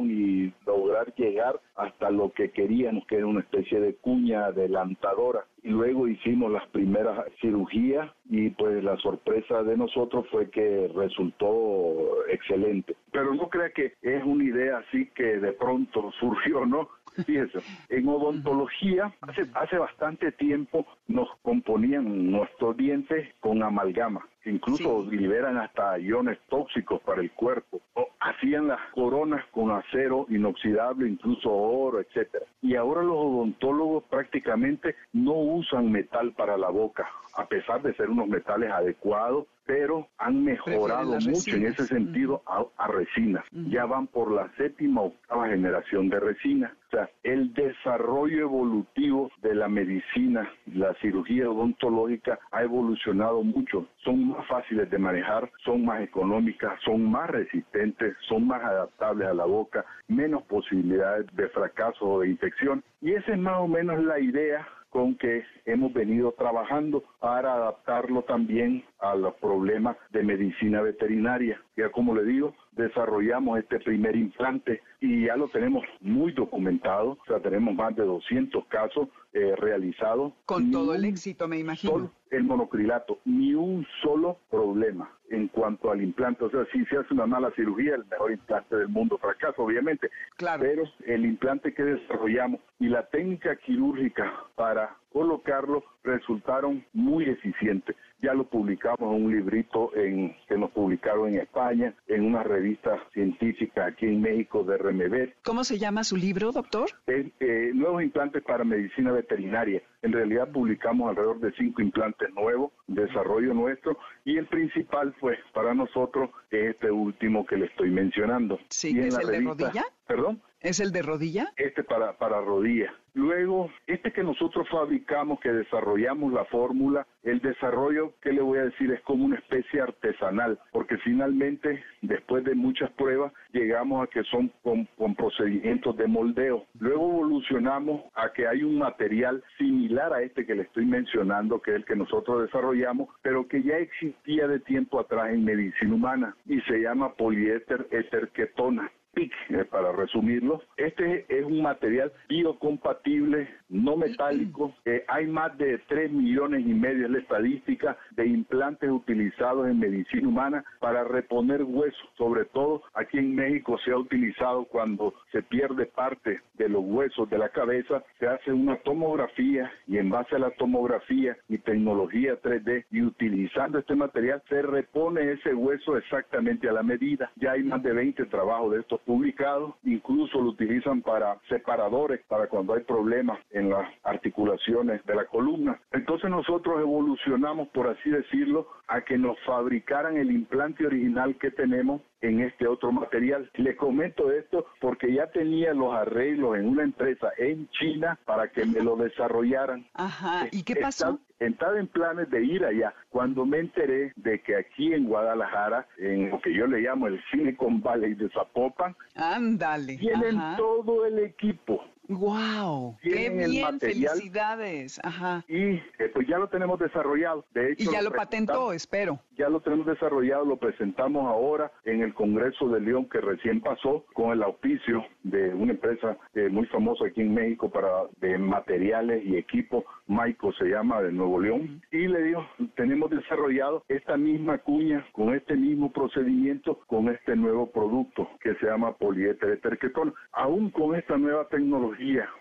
[0.05, 5.45] y lograr llegar hasta lo que queríamos, que era una especie de cuña adelantadora.
[5.63, 12.25] Y luego hicimos las primeras cirugías y pues la sorpresa de nosotros fue que resultó
[12.29, 12.95] excelente.
[13.11, 16.89] Pero no crea que es una idea así que de pronto surgió, ¿no?
[17.25, 25.57] Fíjese, en odontología hace, hace bastante tiempo nos componían nuestros dientes con amalgama, incluso liberan
[25.57, 27.81] hasta iones tóxicos para el cuerpo.
[27.95, 32.45] O hacían las coronas con acero inoxidable, incluso oro, etcétera.
[32.61, 38.09] Y ahora los odontólogos prácticamente no usan metal para la boca, a pesar de ser
[38.09, 43.45] unos metales adecuados pero han mejorado mucho en ese sentido a, resinas.
[43.51, 46.75] Ya van por la séptima o octava generación de resina.
[46.87, 53.87] O sea, el desarrollo evolutivo de la medicina, la cirugía odontológica ha evolucionado mucho.
[54.03, 59.33] Son más fáciles de manejar, son más económicas, son más resistentes, son más adaptables a
[59.33, 62.83] la boca, menos posibilidades de fracaso o de infección.
[62.99, 68.23] Y esa es más o menos la idea con que hemos venido trabajando para adaptarlo
[68.23, 71.59] también a los problemas de medicina veterinaria.
[71.77, 77.25] Ya como le digo, desarrollamos este primer implante y ya lo tenemos muy documentado, o
[77.27, 80.33] sea, tenemos más de 200 casos eh, realizados.
[80.45, 82.11] Con todo el éxito, me imagino.
[82.29, 86.45] el monocrilato, ni un solo problema en cuanto al implante.
[86.45, 90.09] O sea, si se hace una mala cirugía, el mejor implante del mundo fracasa, obviamente.
[90.37, 90.61] Claro.
[90.61, 97.95] Pero el implante que desarrollamos y la técnica quirúrgica para colocarlo resultaron muy eficientes.
[98.21, 102.99] Ya lo publicamos en un librito en, que nos publicaron en España, en una revista
[103.13, 105.35] científica aquí en México de Remever.
[105.43, 106.89] ¿Cómo se llama su libro, doctor?
[107.07, 109.81] Eh, nuevos implantes para medicina veterinaria.
[110.01, 115.73] En realidad publicamos alrededor de cinco implantes nuevos, desarrollo nuestro, y el principal fue para
[115.73, 118.59] nosotros este último que le estoy mencionando.
[118.69, 119.85] Sí, ¿es el de rodilla?
[120.07, 120.41] ¿Perdón?
[120.61, 121.51] ¿Es el de rodilla?
[121.57, 122.93] Este para, para rodilla.
[123.13, 128.65] Luego, este que nosotros fabricamos, que desarrollamos la fórmula, el desarrollo, ¿qué le voy a
[128.65, 128.91] decir?
[128.91, 134.51] Es como una especie artesanal, porque finalmente, después de muchas pruebas, llegamos a que son
[134.61, 136.65] con, procedimientos de moldeo.
[136.79, 141.71] Luego evolucionamos a que hay un material similar a este que le estoy mencionando, que
[141.71, 146.35] es el que nosotros desarrollamos, pero que ya existía de tiempo atrás en medicina humana
[146.45, 148.91] y se llama poliéster eterquetona.
[149.13, 150.61] PIC, eh, para resumirlo.
[150.77, 154.73] Este es un material biocompatible, no metálico.
[154.85, 159.79] Eh, hay más de 3 millones y medio, es la estadística, de implantes utilizados en
[159.79, 162.09] medicina humana para reponer huesos.
[162.17, 167.29] Sobre todo aquí en México se ha utilizado cuando se pierde parte de los huesos
[167.29, 172.39] de la cabeza, se hace una tomografía y en base a la tomografía y tecnología
[172.41, 177.31] 3D y utilizando este material se repone ese hueso exactamente a la medida.
[177.35, 182.47] Ya hay más de 20 trabajos de estos publicados, incluso lo utilizan para separadores, para
[182.47, 185.79] cuando hay problemas en las articulaciones de la columna.
[185.91, 192.01] Entonces nosotros evolucionamos, por así decirlo, a que nos fabricaran el implante original que tenemos
[192.21, 193.49] en este otro material.
[193.55, 198.65] Le comento esto porque ya tenía los arreglos en una empresa en China para que
[198.65, 199.85] me lo desarrollaran.
[199.93, 201.19] Ajá, ¿y qué pasó?
[201.41, 202.93] Estaba en planes de ir allá.
[203.09, 207.19] Cuando me enteré de que aquí en Guadalajara, en lo que yo le llamo el
[207.31, 209.97] Silicon Valley de Zapopan, Ándale.
[209.97, 214.99] tienen todo el equipo Wow, qué bien, felicidades.
[215.03, 215.43] Ajá.
[215.47, 217.45] Y eh, pues ya lo tenemos desarrollado.
[217.53, 219.19] De hecho, y ya lo, patentó, espero.
[219.37, 224.05] Ya lo tenemos desarrollado, lo presentamos ahora en el Congreso de León que recién pasó
[224.13, 229.23] con el auspicio de una empresa eh, muy famosa aquí en México para de materiales
[229.25, 231.81] y equipos, Maico se llama de Nuevo León.
[231.91, 237.71] Y le digo, tenemos desarrollado esta misma cuña con este mismo procedimiento con este nuevo
[237.71, 240.13] producto que se llama poliéter de terquetón.
[240.31, 241.90] Aún con esta nueva tecnología,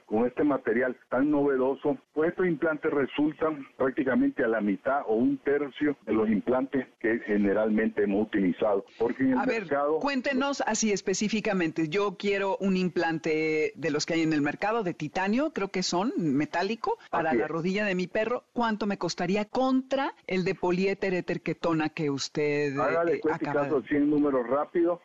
[0.07, 5.39] con este material tan novedoso, pues estos implantes resultan prácticamente a la mitad o un
[5.39, 8.85] tercio de los implantes que generalmente hemos utilizado.
[8.99, 9.69] Porque en el a ver,
[10.01, 11.89] cuéntenos así específicamente.
[11.89, 15.83] Yo quiero un implante de los que hay en el mercado de titanio, creo que
[15.83, 18.45] son metálico, para la rodilla de mi perro.
[18.53, 23.81] ¿Cuánto me costaría contra el de poliéter eterquetona que usted Hágale eh, acaba de...
[23.83, 25.01] 100 números rápidos,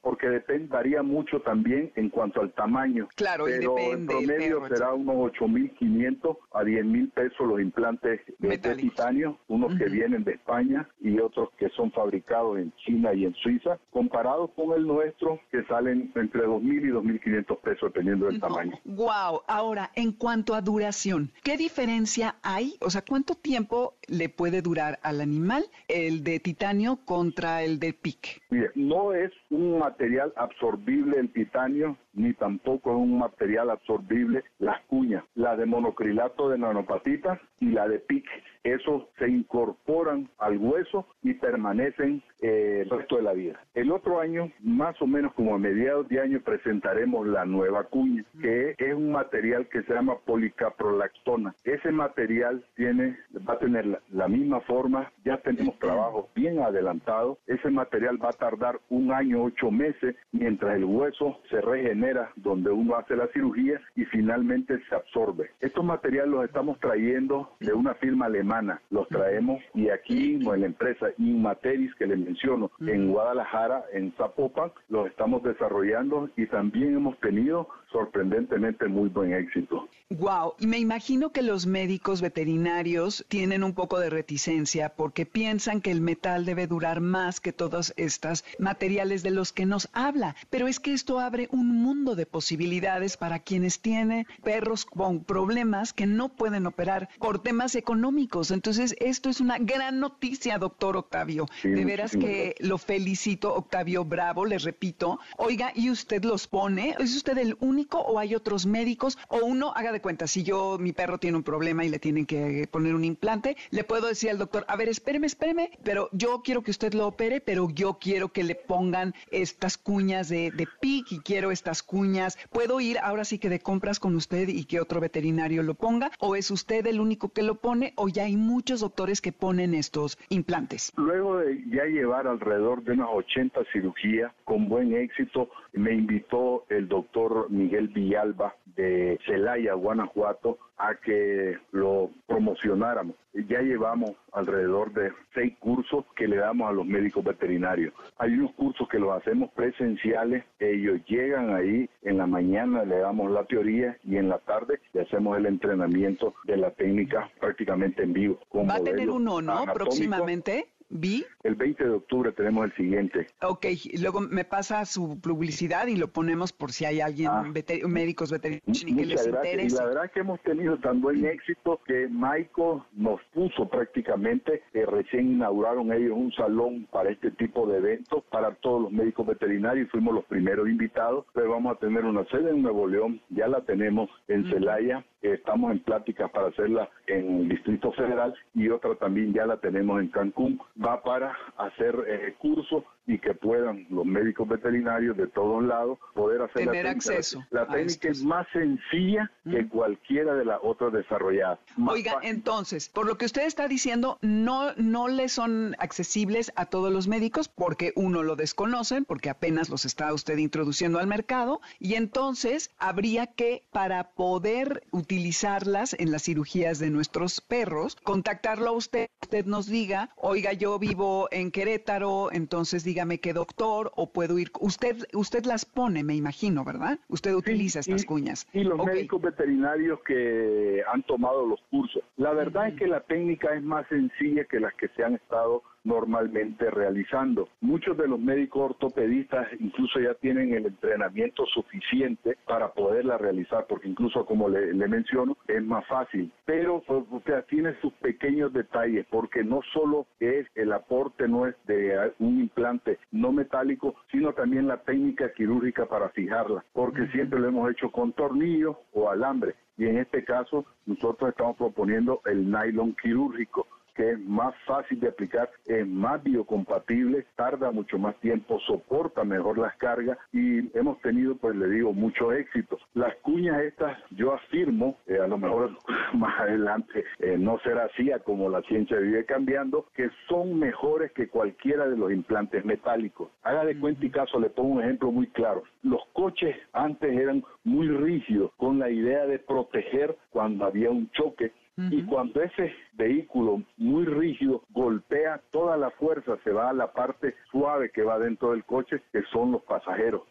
[0.00, 3.08] porque dependería mucho también en cuanto al tamaño.
[3.14, 3.79] Claro, pero y.
[3.80, 10.24] En promedio será unos 8.500 a 10.000 pesos los implantes de, titanio, unos que vienen
[10.24, 14.86] de España y otros que son fabricados en China y en Suiza, comparados con el
[14.86, 18.78] nuestro que salen entre 2.000 y 2.500 pesos dependiendo del tamaño.
[18.84, 19.42] Wow.
[19.46, 22.74] Ahora, en cuanto a duración, ¿qué diferencia hay?
[22.80, 27.92] O sea, ¿cuánto tiempo le puede durar al animal el de titanio contra el de
[27.92, 28.42] PIC?
[28.50, 34.80] Mire, no es un material absorbible el titanio ni tampoco es un material absorbible las
[34.82, 38.24] cuñas, la de monocrilato de nanopatita y la de PIC.
[38.64, 43.60] Esos se incorporan al hueso y permanecen eh, el resto de la vida.
[43.74, 48.24] El otro año, más o menos como a mediados de año, presentaremos la nueva cuña,
[48.40, 51.54] que es un material que se llama policaprolactona.
[51.64, 53.18] Ese material tiene,
[53.48, 57.38] va a tener la, misma forma, ya tenemos trabajo bien adelantado.
[57.46, 62.70] Ese material va a tardar un año, ocho meses, mientras el hueso se regenera donde
[62.70, 65.50] uno hace la cirugía y finalmente se absorbe.
[65.60, 68.49] Estos materiales los estamos trayendo de una firma alemana,
[68.90, 74.72] los traemos y aquí en la empresa Inmateris que le menciono, en Guadalajara, en Zapopan,
[74.88, 79.88] los estamos desarrollando y también hemos tenido sorprendentemente muy buen éxito.
[80.10, 85.80] Wow, y me imagino que los médicos veterinarios tienen un poco de reticencia porque piensan
[85.80, 90.34] que el metal debe durar más que todos estos materiales de los que nos habla,
[90.50, 95.92] pero es que esto abre un mundo de posibilidades para quienes tienen perros con problemas
[95.92, 98.39] que no pueden operar por temas económicos.
[98.50, 101.46] Entonces, esto es una gran noticia, doctor Octavio.
[101.62, 105.18] de veras que lo felicito, Octavio Bravo, les repito.
[105.36, 106.94] Oiga, ¿y usted los pone?
[106.98, 109.18] ¿Es usted el único o hay otros médicos?
[109.28, 112.24] O uno, haga de cuenta, si yo, mi perro tiene un problema y le tienen
[112.24, 116.40] que poner un implante, le puedo decir al doctor, a ver, espéreme, espéreme, pero yo
[116.42, 120.66] quiero que usted lo opere, pero yo quiero que le pongan estas cuñas de, de
[120.80, 122.38] PIC y quiero estas cuñas.
[122.50, 126.12] ¿Puedo ir ahora sí que de compras con usted y que otro veterinario lo ponga?
[126.20, 129.74] ¿O es usted el único que lo pone o ya hay muchos doctores que ponen
[129.74, 130.92] estos implantes?
[130.96, 136.88] Luego de ya llevar alrededor de unas 80 cirugías con buen éxito, me invitó el
[136.88, 143.16] doctor Miguel Villalba de Celaya, Guanajuato, a que lo promocionáramos.
[143.48, 147.92] Ya llevamos alrededor de seis cursos que le damos a los médicos veterinarios.
[148.18, 153.30] Hay unos cursos que los hacemos presenciales, ellos llegan ahí en la mañana, le damos
[153.30, 158.12] la teoría y en la tarde le hacemos el entrenamiento de la técnica prácticamente en
[158.12, 158.40] vivo.
[158.54, 159.64] Va a tener uno, ¿no?
[159.72, 160.66] Próximamente.
[160.90, 161.24] ¿Vi?
[161.44, 163.28] El 20 de octubre tenemos el siguiente.
[163.42, 163.66] Ok,
[164.00, 167.44] luego me pasa su publicidad y lo ponemos por si hay alguien, ah.
[167.86, 169.76] médicos veterinarios que les interese.
[169.76, 174.62] Y la verdad es que hemos tenido tan buen éxito que Michael nos puso prácticamente,
[174.74, 179.26] eh, recién inauguraron ellos un salón para este tipo de eventos para todos los médicos
[179.26, 183.20] veterinarios y fuimos los primeros invitados, pero vamos a tener una sede en Nuevo León,
[183.30, 188.68] ya la tenemos en Celaya, estamos en pláticas para hacerla en el Distrito Federal y
[188.68, 190.60] otra también ya la tenemos en Cancún.
[190.82, 196.42] Va para hacer eh, cursos y que puedan los médicos veterinarios de todos lados poder
[196.42, 197.12] hacer Tener la técnica.
[197.12, 197.44] acceso.
[197.50, 201.58] La, técnica es más sencilla que cualquiera de las otras desarrolladas.
[201.88, 206.92] Oiga, entonces, por lo que usted está diciendo, no, no le son accesibles a todos
[206.92, 211.94] los médicos porque uno lo desconocen, porque apenas los está usted introduciendo al mercado, y
[211.94, 219.08] entonces habría que, para poder utilizarlas en las cirugías de nuestros perros, contactarlo a usted,
[219.20, 224.50] usted nos diga, oiga, yo vivo en Querétaro, entonces dígame qué doctor o puedo ir.
[224.60, 226.98] Usted usted las pone, me imagino, ¿verdad?
[227.08, 228.46] Usted utiliza estas cuñas.
[228.52, 232.02] Y los médicos veterinarios que han tomado los cursos.
[232.18, 235.62] La verdad es que la técnica es más sencilla que las que se han estado
[235.84, 237.48] normalmente realizando.
[237.60, 243.88] Muchos de los médicos ortopedistas incluso ya tienen el entrenamiento suficiente para poderla realizar, porque
[243.88, 246.32] incluso como le, menciono, es más fácil.
[246.44, 247.04] Pero pues,
[247.48, 252.98] tiene sus pequeños detalles, porque no solo es el aporte no es de un implante
[253.10, 258.12] no metálico, sino también la técnica quirúrgica para fijarla, porque siempre lo hemos hecho con
[258.12, 259.54] tornillos o alambre.
[259.76, 265.08] Y en este caso, nosotros estamos proponiendo el nylon quirúrgico que es más fácil de
[265.08, 271.36] aplicar, es más biocompatible, tarda mucho más tiempo, soporta mejor las cargas y hemos tenido,
[271.36, 272.78] pues le digo, mucho éxito.
[272.94, 275.70] Las cuñas estas, yo afirmo, eh, a lo mejor
[276.14, 281.28] más adelante eh, no será así, como la ciencia vive cambiando, que son mejores que
[281.28, 283.28] cualquiera de los implantes metálicos.
[283.42, 285.62] Haga de cuenta y caso, le pongo un ejemplo muy claro.
[285.82, 291.52] Los coches antes eran muy rígidos, con la idea de proteger cuando había un choque
[291.76, 297.34] y cuando ese vehículo muy rígido golpea, toda la fuerza se va a la parte
[297.50, 300.22] suave que va dentro del coche, que son los pasajeros.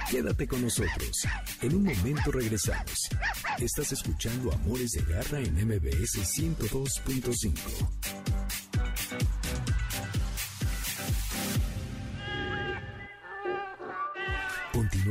[0.10, 1.28] Quédate con nosotros.
[1.62, 3.08] En un momento regresamos.
[3.60, 8.35] Estás escuchando Amores de Garra en MBS 102.5.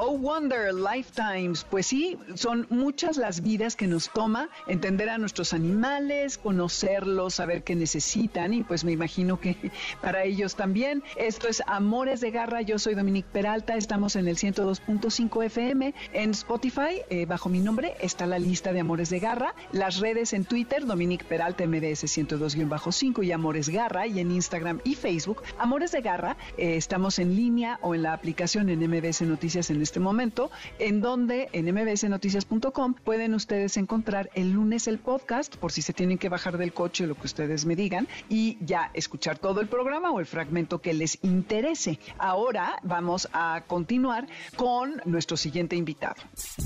[0.00, 5.52] Oh Wonder Lifetimes, pues sí, son muchas las vidas que nos toma entender a nuestros
[5.52, 9.56] animales, conocerlos, saber qué necesitan y pues me imagino que
[10.00, 11.02] para ellos también.
[11.16, 16.30] Esto es Amores de Garra, yo soy Dominique Peralta, estamos en el 102.5 FM, en
[16.30, 20.44] Spotify, eh, bajo mi nombre está la lista de Amores de Garra, las redes en
[20.44, 26.02] Twitter, Dominique Peralta MDS 102-5 y Amores Garra y en Instagram y Facebook, Amores de
[26.02, 30.50] Garra, eh, estamos en línea o en la aplicación en MBS Noticias en este momento,
[30.78, 36.18] en donde en mbsnoticias.com pueden ustedes encontrar el lunes el podcast, por si se tienen
[36.18, 40.10] que bajar del coche, lo que ustedes me digan, y ya escuchar todo el programa
[40.10, 41.98] o el fragmento que les interese.
[42.18, 44.26] Ahora vamos a continuar
[44.56, 46.16] con nuestro siguiente invitado.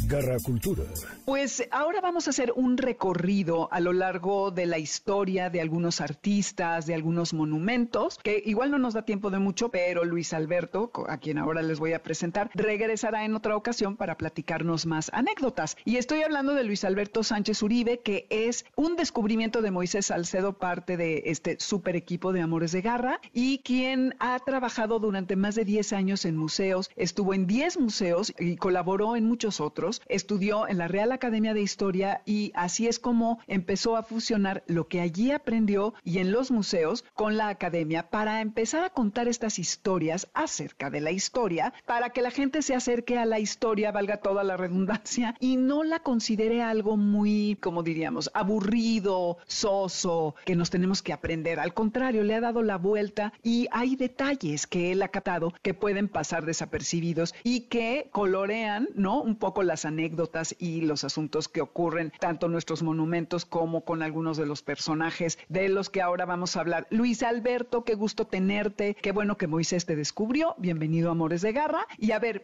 [0.09, 0.83] Garra Cultura.
[1.25, 6.01] Pues ahora vamos a hacer un recorrido a lo largo de la historia de algunos
[6.01, 10.91] artistas, de algunos monumentos, que igual no nos da tiempo de mucho, pero Luis Alberto,
[11.07, 15.77] a quien ahora les voy a presentar, regresa en otra ocasión para platicarnos más anécdotas.
[15.85, 20.55] Y estoy hablando de Luis Alberto Sánchez Uribe, que es un descubrimiento de Moisés Salcedo,
[20.55, 25.55] parte de este super equipo de Amores de Garra, y quien ha trabajado durante más
[25.55, 30.67] de 10 años en museos, estuvo en 10 museos y colaboró en muchos otros, estudió
[30.67, 35.01] en la Real Academia de Historia y así es como empezó a fusionar lo que
[35.01, 40.29] allí aprendió y en los museos con la academia para empezar a contar estas historias
[40.35, 44.45] acerca de la historia, para que la gente se acerque a la historia, valga toda
[44.45, 51.03] la redundancia, y no la considere algo muy, como diríamos, aburrido, soso, que nos tenemos
[51.03, 51.61] que aprender.
[51.61, 55.75] Al contrario, le ha dado la vuelta y hay detalles que él ha catado que
[55.75, 59.21] pueden pasar desapercibidos y que colorean, ¿no?
[59.21, 64.03] Un poco las anécdotas y los asuntos que ocurren tanto en nuestros monumentos como con
[64.03, 66.87] algunos de los personajes de los que ahora vamos a hablar.
[66.91, 70.55] Luis Alberto, qué gusto tenerte, qué bueno que Moisés te descubrió.
[70.59, 71.87] Bienvenido Amores de Garra.
[71.99, 72.43] Y a ver,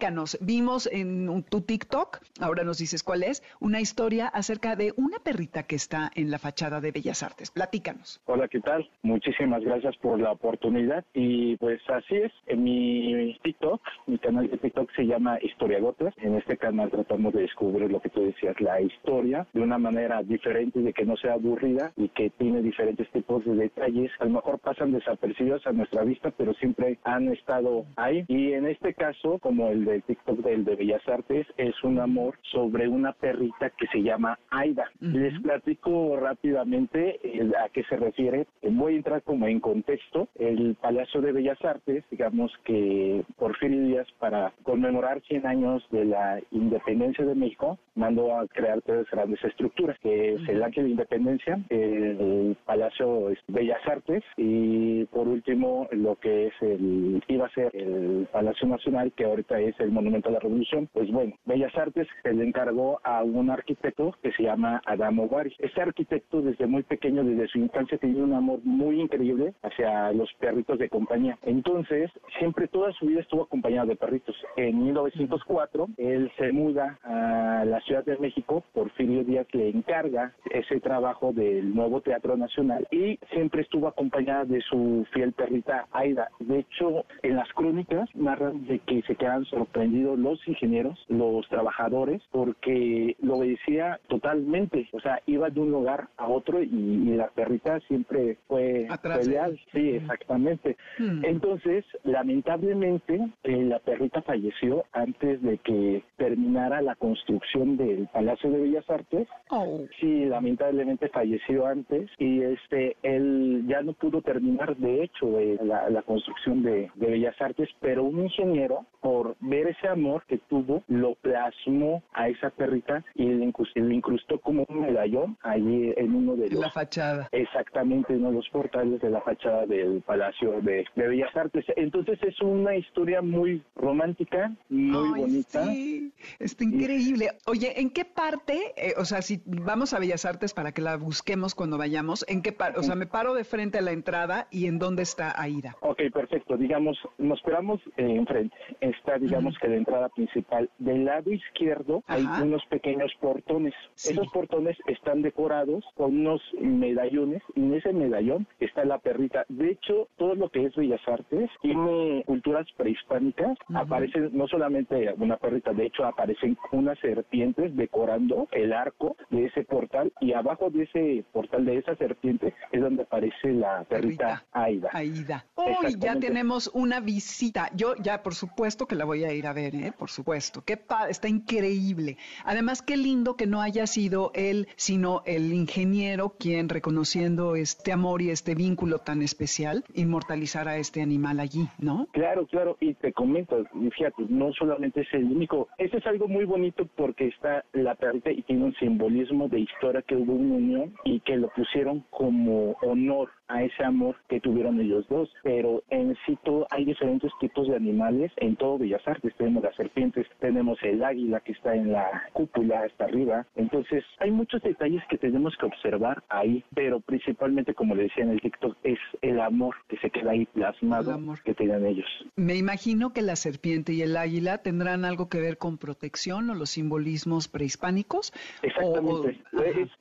[0.00, 0.38] platícanos.
[0.40, 5.64] Vimos en tu TikTok, ahora nos dices cuál es, una historia acerca de una perrita
[5.64, 7.50] que está en la fachada de Bellas Artes.
[7.50, 8.18] Platícanos.
[8.24, 8.88] Hola, ¿qué tal?
[9.02, 11.04] Muchísimas gracias por la oportunidad.
[11.12, 16.14] Y pues así es, en mi TikTok, mi canal de TikTok se llama Historiagotas.
[16.16, 20.22] En este canal tratamos de descubrir lo que tú decías, la historia de una manera
[20.22, 24.10] diferente, de que no sea aburrida y que tiene diferentes tipos de detalles.
[24.18, 28.24] A lo mejor pasan desapercibidos a nuestra vista, pero siempre han estado ahí.
[28.28, 32.38] Y en este caso, como el de TikTok del de Bellas Artes, es un amor
[32.52, 34.90] sobre una perrita que se llama Aida.
[35.00, 38.46] Les platico rápidamente eh, a qué se refiere.
[38.62, 40.28] Voy a entrar como en contexto.
[40.38, 46.40] El Palacio de Bellas Artes, digamos que Porfirio Díaz, para conmemorar 100 años de la
[46.50, 51.60] independencia de México, mandó a crear tres grandes estructuras, que es el Ángel de Independencia,
[51.68, 58.28] el Palacio Bellas Artes y por último lo que es el iba a ser el
[58.32, 60.88] Palacio Nacional, que ahorita es el Monumento a la Revolución.
[60.92, 65.54] Pues bueno, Bellas Artes se le encargó a un arquitecto que se llama Adamo Guari.
[65.58, 70.32] Este arquitecto desde muy pequeño, desde su infancia, tenía un amor muy increíble hacia los
[70.34, 71.38] perritos de compañía.
[71.42, 74.36] Entonces, siempre toda su vida estuvo acompañado de perritos.
[74.56, 80.80] En 1904, él se muda a la Ciudad de México, Porfirio Díaz le encarga ese
[80.80, 86.28] trabajo del nuevo Teatro Nacional y siempre estuvo acompañada de su fiel perrita Aida.
[86.38, 92.22] De hecho, en las crónicas narran de que se quedan sorprendidos los ingenieros, los trabajadores,
[92.30, 94.88] porque lo obedecía totalmente.
[94.92, 98.88] O sea, iba de un lugar a otro y, la perrita siempre fue,
[99.26, 99.60] leal.
[99.72, 100.76] Sí, exactamente.
[100.98, 101.24] Hmm.
[101.24, 108.60] Entonces, lamentablemente, eh, la perrita falleció antes de que terminara la construcción del Palacio de
[108.60, 109.28] Bellas Artes.
[109.50, 109.80] Oh.
[110.00, 116.62] Sí, lamentablemente falleció antes y este él ya no pudo terminar de hecho la, construcción
[116.62, 122.28] de, Bellas Artes, pero un ingeniero por ver ese amor que tuvo lo plasmó a
[122.28, 127.28] esa perrita y le incrustó, como un medallón allí en uno de los la fachada
[127.32, 131.64] exactamente en uno de los portales de la fachada del Palacio de, Bellas Artes.
[131.76, 135.64] Entonces es una historia muy romántica, muy bonita.
[135.64, 137.30] Sí, está increíble.
[137.46, 140.96] Oye, ¿en qué parte, eh, o sea, si vamos a Bellas Artes para que la
[140.96, 142.78] busquemos cuando vayamos, ¿en qué parte?
[142.78, 145.76] O sea, me paro de frente a la entrada y ¿en dónde está Aida?
[145.80, 146.56] Ok, perfecto.
[146.56, 148.54] Digamos, nos esperamos eh, enfrente.
[148.80, 150.70] Está, digamos, que la entrada principal.
[150.78, 153.74] Del lado izquierdo hay unos pequeños portones.
[153.96, 159.44] Esos portones están decorados con unos medallones y en ese medallón está la perrita.
[159.48, 163.56] De hecho, todo lo que es Bellas Artes tiene culturas prehispánicas.
[163.74, 169.64] Aparecen no solamente una perrita, de hecho aparecen unas serpientes decorando el arco de ese
[169.64, 174.90] portal y abajo de ese portal de esa serpiente es donde aparece la perrita, Aida.
[174.92, 175.44] Aida.
[175.54, 177.70] Hoy ya tenemos una visita.
[177.74, 179.92] Yo ya por supuesto que la voy a ir a ver, ¿eh?
[179.96, 180.62] por supuesto.
[180.64, 180.78] Qué
[181.08, 182.16] está increíble.
[182.44, 188.22] Además, qué lindo que no haya sido él, sino el ingeniero quien reconociendo este amor
[188.22, 192.06] y este vínculo tan especial, inmortalizara a este animal allí, ¿no?
[192.12, 192.76] Claro, claro.
[192.80, 193.64] Y te comento,
[193.96, 195.68] fíjate, no solamente es el único.
[195.78, 200.02] Este es algo muy bonito porque está la perrita y tiene un simbolismo de historia
[200.02, 204.80] que hubo una unión y que lo pusieron como honor a ese amor que tuvieron
[204.80, 205.28] ellos dos.
[205.42, 209.34] Pero en sí todo, hay diferentes tipos de animales en todo Bellas Artes.
[209.36, 213.46] Tenemos las serpientes, tenemos el águila que está en la cúpula hasta arriba.
[213.56, 218.30] Entonces hay muchos detalles que tenemos que observar ahí, pero principalmente, como le decía en
[218.30, 222.06] el TikTok, es el amor que se queda ahí plasmado que tienen ellos.
[222.36, 226.54] Me imagino que la serpiente y el águila tendrán algo que ver con protección o
[226.54, 228.32] los simbolismos prehispánicos.
[228.62, 229.40] Exactamente.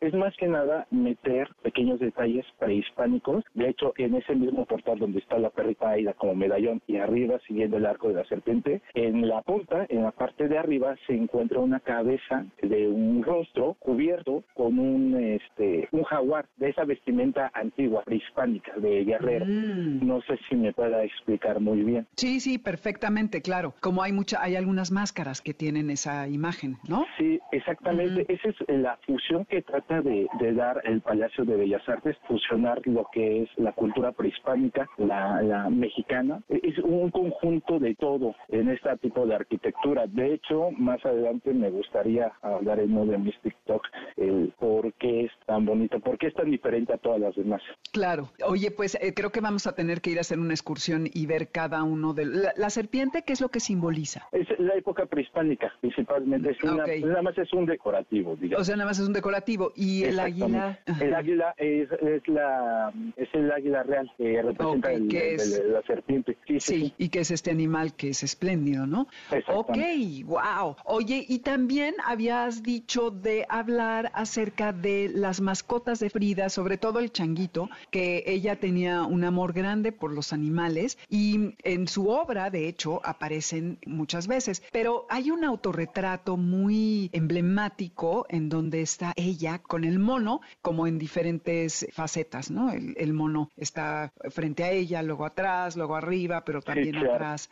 [0.01, 5.19] es más que nada meter pequeños detalles prehispánicos de hecho, en ese mismo portal donde
[5.19, 9.27] está la perrita Aida como medallón y arriba siguiendo el arco de la serpiente, en
[9.27, 10.13] la punta, en la
[10.59, 16.69] arriba se encuentra una cabeza de un rostro cubierto con un este un jaguar de
[16.69, 19.45] esa vestimenta antigua prehispánica de guerrero.
[19.45, 20.05] Mm.
[20.05, 22.07] No sé si me pueda explicar muy bien.
[22.15, 23.73] Sí, sí, perfectamente, claro.
[23.81, 27.05] Como hay mucha hay algunas máscaras que tienen esa imagen, ¿no?
[27.17, 28.25] Sí, exactamente.
[28.31, 33.07] Esa es la fusión que trata de, dar el Palacio de Bellas Artes, fusionar lo
[33.11, 36.41] que es la cultura prehispánica, la, la mexicana.
[36.49, 40.07] Es un conjunto de todo en este tipo de arquitectura.
[40.07, 43.83] De hecho, más adelante me gustaría hablar en uno de mis TikTok
[44.17, 47.61] el por qué es tan bonito, por qué es tan diferente a todas las demás.
[47.91, 48.29] Claro.
[48.45, 51.25] Oye, pues eh, creo que vamos a tener que ir a hacer una excursión y
[51.25, 52.25] ver cada uno de...
[52.25, 54.27] La, serpiente, ¿qué es lo que simboliza?
[54.31, 56.51] Es la época prehispánica, principalmente.
[56.51, 58.61] Es nada más es un decorativo, digamos.
[58.61, 59.71] O sea, nada más es un decorativo.
[59.75, 60.79] ¿Y el águila?
[61.01, 66.37] El águila es, es, la, es el águila real que representa la serpiente.
[66.59, 69.07] Sí, y que es este animal que es espléndido, ¿no?
[69.47, 69.77] Ok,
[70.25, 70.75] wow.
[70.85, 76.99] Oye, y también habías dicho de hablar acerca de las mascotas de Frida, sobre todo
[76.99, 82.49] el changuito, que ella tenía un amor grande por los animales y en su obra,
[82.49, 84.63] de hecho, aparecen muchas veces.
[84.71, 90.97] Pero hay un autorretrato muy emblemático en donde está ella con el mono, como en
[90.97, 92.71] diferentes facetas, ¿no?
[92.71, 97.49] El, mono está frente a ella, luego atrás, luego arriba, pero también atrás.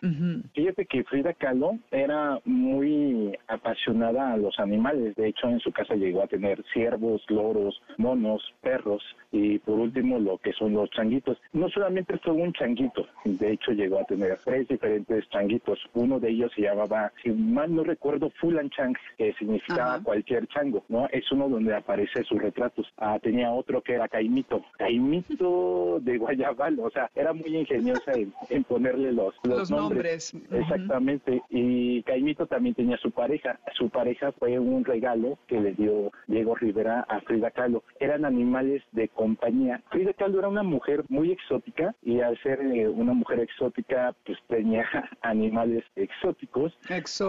[0.53, 5.15] Fíjate que Frida Kahlo era muy apasionada a los animales.
[5.15, 10.19] De hecho, en su casa llegó a tener ciervos, loros, monos, perros y por último
[10.19, 11.37] lo que son los changuitos.
[11.53, 15.79] No solamente fue un changuito, de hecho llegó a tener tres diferentes changuitos.
[15.93, 20.83] Uno de ellos se llamaba, si mal no recuerdo, Fulan Chang, que significaba cualquier chango,
[20.89, 21.07] ¿no?
[21.11, 22.87] Es uno donde aparece sus retratos.
[22.97, 28.11] Ah, tenía otro que era Caimito, Caimito de Guayabal, o sea, era muy ingeniosa
[28.49, 30.33] en, ponerle los, los, nombres.
[30.51, 31.41] Exactamente.
[31.49, 33.59] Y Caimito también tenía su pareja.
[33.75, 37.83] Su pareja fue un regalo que le dio Diego Rivera a Frida Kahlo.
[37.99, 39.81] Eran animales de compañía.
[39.89, 44.37] Frida Kahlo era una mujer muy exótica y al ser eh, una mujer exótica, pues
[44.47, 44.85] tenía
[45.21, 46.77] animales exóticos,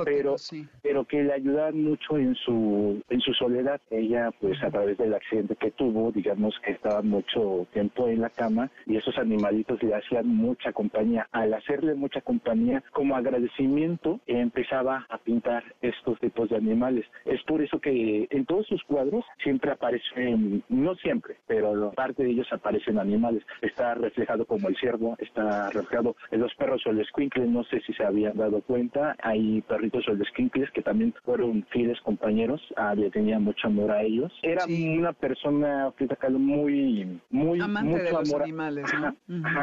[0.04, 0.36] pero,
[0.82, 3.80] pero que le ayudaban mucho en su, en su soledad.
[3.90, 8.30] Ella, pues a través del accidente que tuvo, digamos que estaba mucho tiempo en la
[8.30, 11.26] cama y esos animalitos le hacían mucha compañía.
[11.32, 17.06] Al hacerle mucha compañía, como agradecimiento, empezaba a pintar estos tipos de animales.
[17.24, 22.30] Es por eso que en todos sus cuadros siempre aparecen, no siempre, pero parte de
[22.30, 23.42] ellos aparecen animales.
[23.62, 27.80] Está reflejado como el ciervo, está reflejado en los perros o el escuincles, no sé
[27.80, 32.60] si se habían dado cuenta, hay perritos o el escuincles que también fueron fieles compañeros,
[32.76, 34.32] ah, le tenía mucho amor a ellos.
[34.42, 38.42] Era una persona, Frida Kahlo, muy, muy, amante mucho de los amor.
[38.42, 38.84] animales,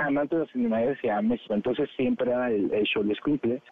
[0.05, 1.53] amante de los animales y a México.
[1.53, 3.03] Entonces siempre era el, el show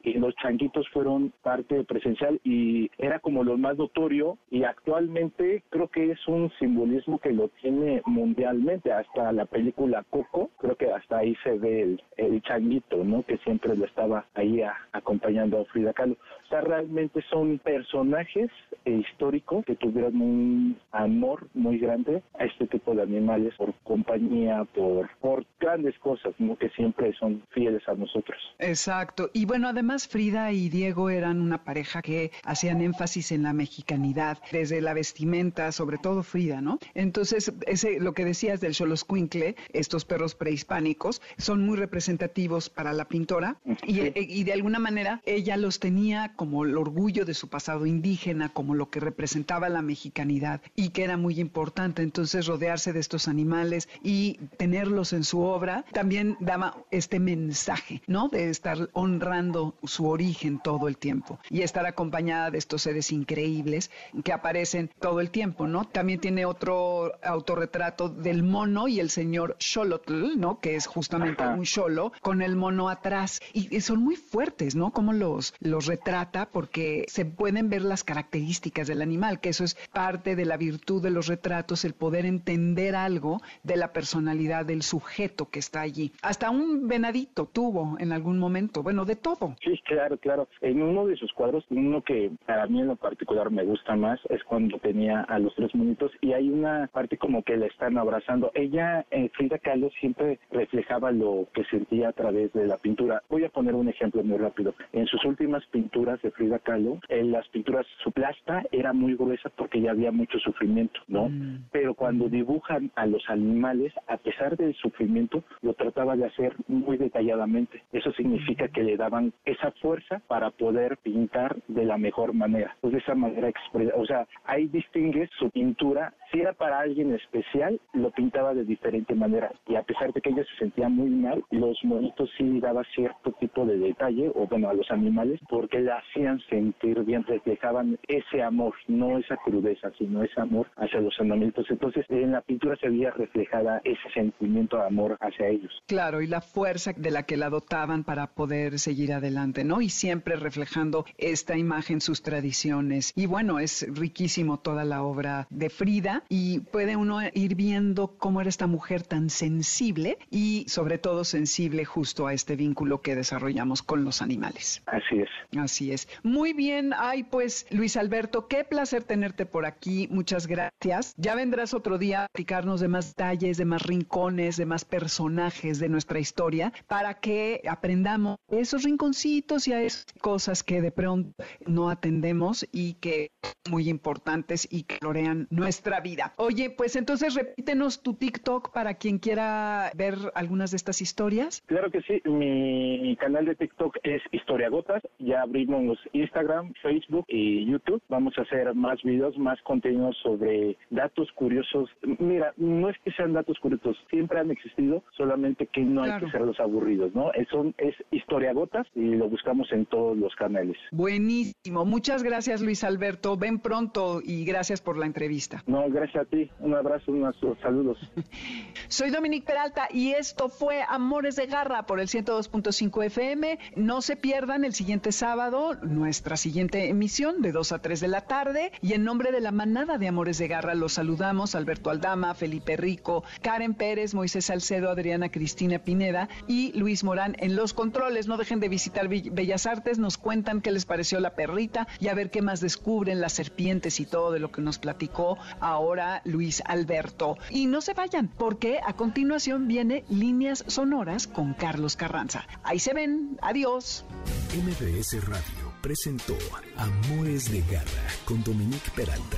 [0.03, 5.87] y los changuitos fueron parte presencial y era como lo más notorio y actualmente creo
[5.87, 10.91] que es un simbolismo que lo tiene mundial mundialmente, hasta la película Coco, creo que
[10.91, 13.23] hasta ahí se ve el, el changuito, ¿no?
[13.23, 16.13] Que siempre lo estaba ahí acompañando a Frida Kahlo.
[16.45, 18.49] O sea, realmente son personajes
[18.85, 24.42] históricos que tuvieron un amor muy grande a este tipo de animales por compañía,
[24.73, 26.57] por, por grandes cosas, ¿no?
[26.57, 28.37] Que siempre son fieles a nosotros.
[28.59, 29.29] Exacto.
[29.33, 34.39] Y bueno, además Frida y Diego eran una pareja que hacían énfasis en la mexicanidad,
[34.51, 36.79] desde la vestimenta, sobre todo Frida, ¿no?
[36.93, 43.05] Entonces, ese lo que decías del Xoloscuincle, estos perros prehispánicos, son muy representativos para la
[43.05, 47.49] pintora y, eh, y, de alguna manera ella los tenía como el orgullo de su
[47.49, 52.01] pasado indígena, como lo que representaba la mexicanidad y que era muy importante.
[52.01, 58.29] Entonces rodearse de estos animales y tenerlos en su obra también daba este mensaje, ¿no?
[58.29, 63.91] De estar honrando su origen todo el tiempo y estar acompañada de estos seres increíbles
[64.23, 65.85] que aparecen todo el tiempo, ¿no?
[65.85, 70.59] También tiene otro autorretrato del mono y el señor Xolotl, ¿no?
[70.59, 73.41] Que es justamente un xolo con el mono atrás.
[73.53, 74.91] Y, son muy fuertes, ¿no?
[74.91, 79.75] Como los, los retrata porque se pueden ver las características del animal, que eso es
[79.91, 83.91] parte de la virtud de los retratos, el poder entender algo de la
[84.23, 86.11] personalidad del sujeto que está allí.
[86.21, 89.55] Hasta un venadito tuvo en algún momento, bueno, de todo.
[89.61, 90.47] Sí, claro, claro.
[90.61, 94.19] En uno de sus cuadros, uno que para mí en lo particular me gusta más,
[94.29, 97.97] es cuando tenía a los tres monitos y hay una parte como que le están
[97.97, 103.21] abrazando ella, eh, Frida Kahlo, siempre reflejaba lo que sentía a través de la pintura.
[103.29, 104.73] Voy a poner un ejemplo muy rápido.
[104.93, 109.49] En sus últimas pinturas de Frida Kahlo, en las pinturas, su plasta era muy gruesa
[109.57, 111.27] porque ya había mucho sufrimiento, ¿no?
[111.27, 111.65] Mm.
[111.71, 116.97] Pero cuando dibujan a los animales, a pesar del sufrimiento, lo trataba de hacer muy
[116.97, 117.81] detalladamente.
[117.91, 122.75] Eso significa que le daban esa fuerza para poder pintar de la mejor manera.
[122.81, 126.13] Pues de esa manera expresa, o sea, ahí distingues su pintura.
[126.31, 129.51] Si era para alguien especial, lo pintaba de diferente manera.
[129.67, 133.31] Y a pesar de que ella se sentía muy mal, los monitos sí daba cierto
[133.39, 138.43] tipo de detalle, o bueno, a los animales, porque la hacían sentir bien, reflejaban ese
[138.43, 141.69] amor, no esa crudeza, sino ese amor hacia los animalitos.
[141.69, 145.71] Entonces, en la pintura se había reflejada ese sentimiento de amor hacia ellos.
[145.87, 149.81] Claro, y la fuerza de la que la dotaban para poder seguir adelante, ¿no?
[149.81, 153.13] Y siempre reflejando esta imagen, sus tradiciones.
[153.15, 158.41] Y bueno, es riquísimo toda la obra de Frida y puede uno ir viendo cómo
[158.41, 163.81] era esta mujer tan sensible y sobre todo sensible justo a este vínculo que desarrollamos
[163.81, 164.81] con los animales.
[164.85, 165.29] Así es.
[165.57, 166.07] Así es.
[166.23, 170.07] Muy bien, ay pues Luis Alberto, qué placer tenerte por aquí.
[170.09, 171.13] Muchas gracias.
[171.17, 175.79] Ya vendrás otro día a platicarnos de más detalles, de más rincones, de más personajes
[175.79, 181.31] de nuestra historia para que aprendamos esos rinconcitos y a esas cosas que de pronto
[181.65, 186.33] no atendemos y que son muy importantes y que florean nuestra vida.
[186.37, 191.61] Oye, pues entonces repítenos tu TikTok para quien quiera ver algunas de estas historias.
[191.65, 197.65] Claro que sí, mi canal de TikTok es Historia Gotas, ya abrimos Instagram, Facebook y
[197.65, 198.01] YouTube.
[198.09, 201.89] Vamos a hacer más videos, más contenidos sobre datos curiosos.
[202.19, 203.72] Mira, no es que sean datos curiosos,
[204.09, 207.31] siempre han existido, solamente que no hay que ser los aburridos, ¿no?
[207.33, 210.77] Es, son, es Historia Gotas y lo buscamos en todos los canales.
[210.91, 215.63] Buenísimo, muchas gracias Luis Alberto, ven pronto y gracias por la entrevista.
[215.67, 217.97] No, gracias a ti, un abrazo, unos saludos.
[218.87, 223.59] Soy Dominique Peralta y esto fue Amores de Garra por el 102.5 FM.
[223.75, 228.21] No se pierdan el siguiente sábado nuestra siguiente emisión de 2 a 3 de la
[228.21, 232.33] tarde y en nombre de la manada de Amores de Garra los saludamos Alberto Aldama,
[232.33, 238.27] Felipe Rico, Karen Pérez, Moisés Salcedo, Adriana Cristina Pineda y Luis Morán en los controles.
[238.27, 242.13] No dejen de visitar Bellas Artes, nos cuentan qué les pareció la perrita y a
[242.13, 246.61] ver qué más descubren las serpientes y todo de lo que nos platicó ahora Luis
[246.65, 247.37] Alberto.
[247.49, 252.45] Y no se vayan, porque a continuación viene Líneas Sonoras con Carlos Carranza.
[252.63, 254.05] Ahí se ven, adiós.
[254.53, 256.37] MBS Radio presentó
[256.77, 259.37] Amores de Garra con Dominique Peralta.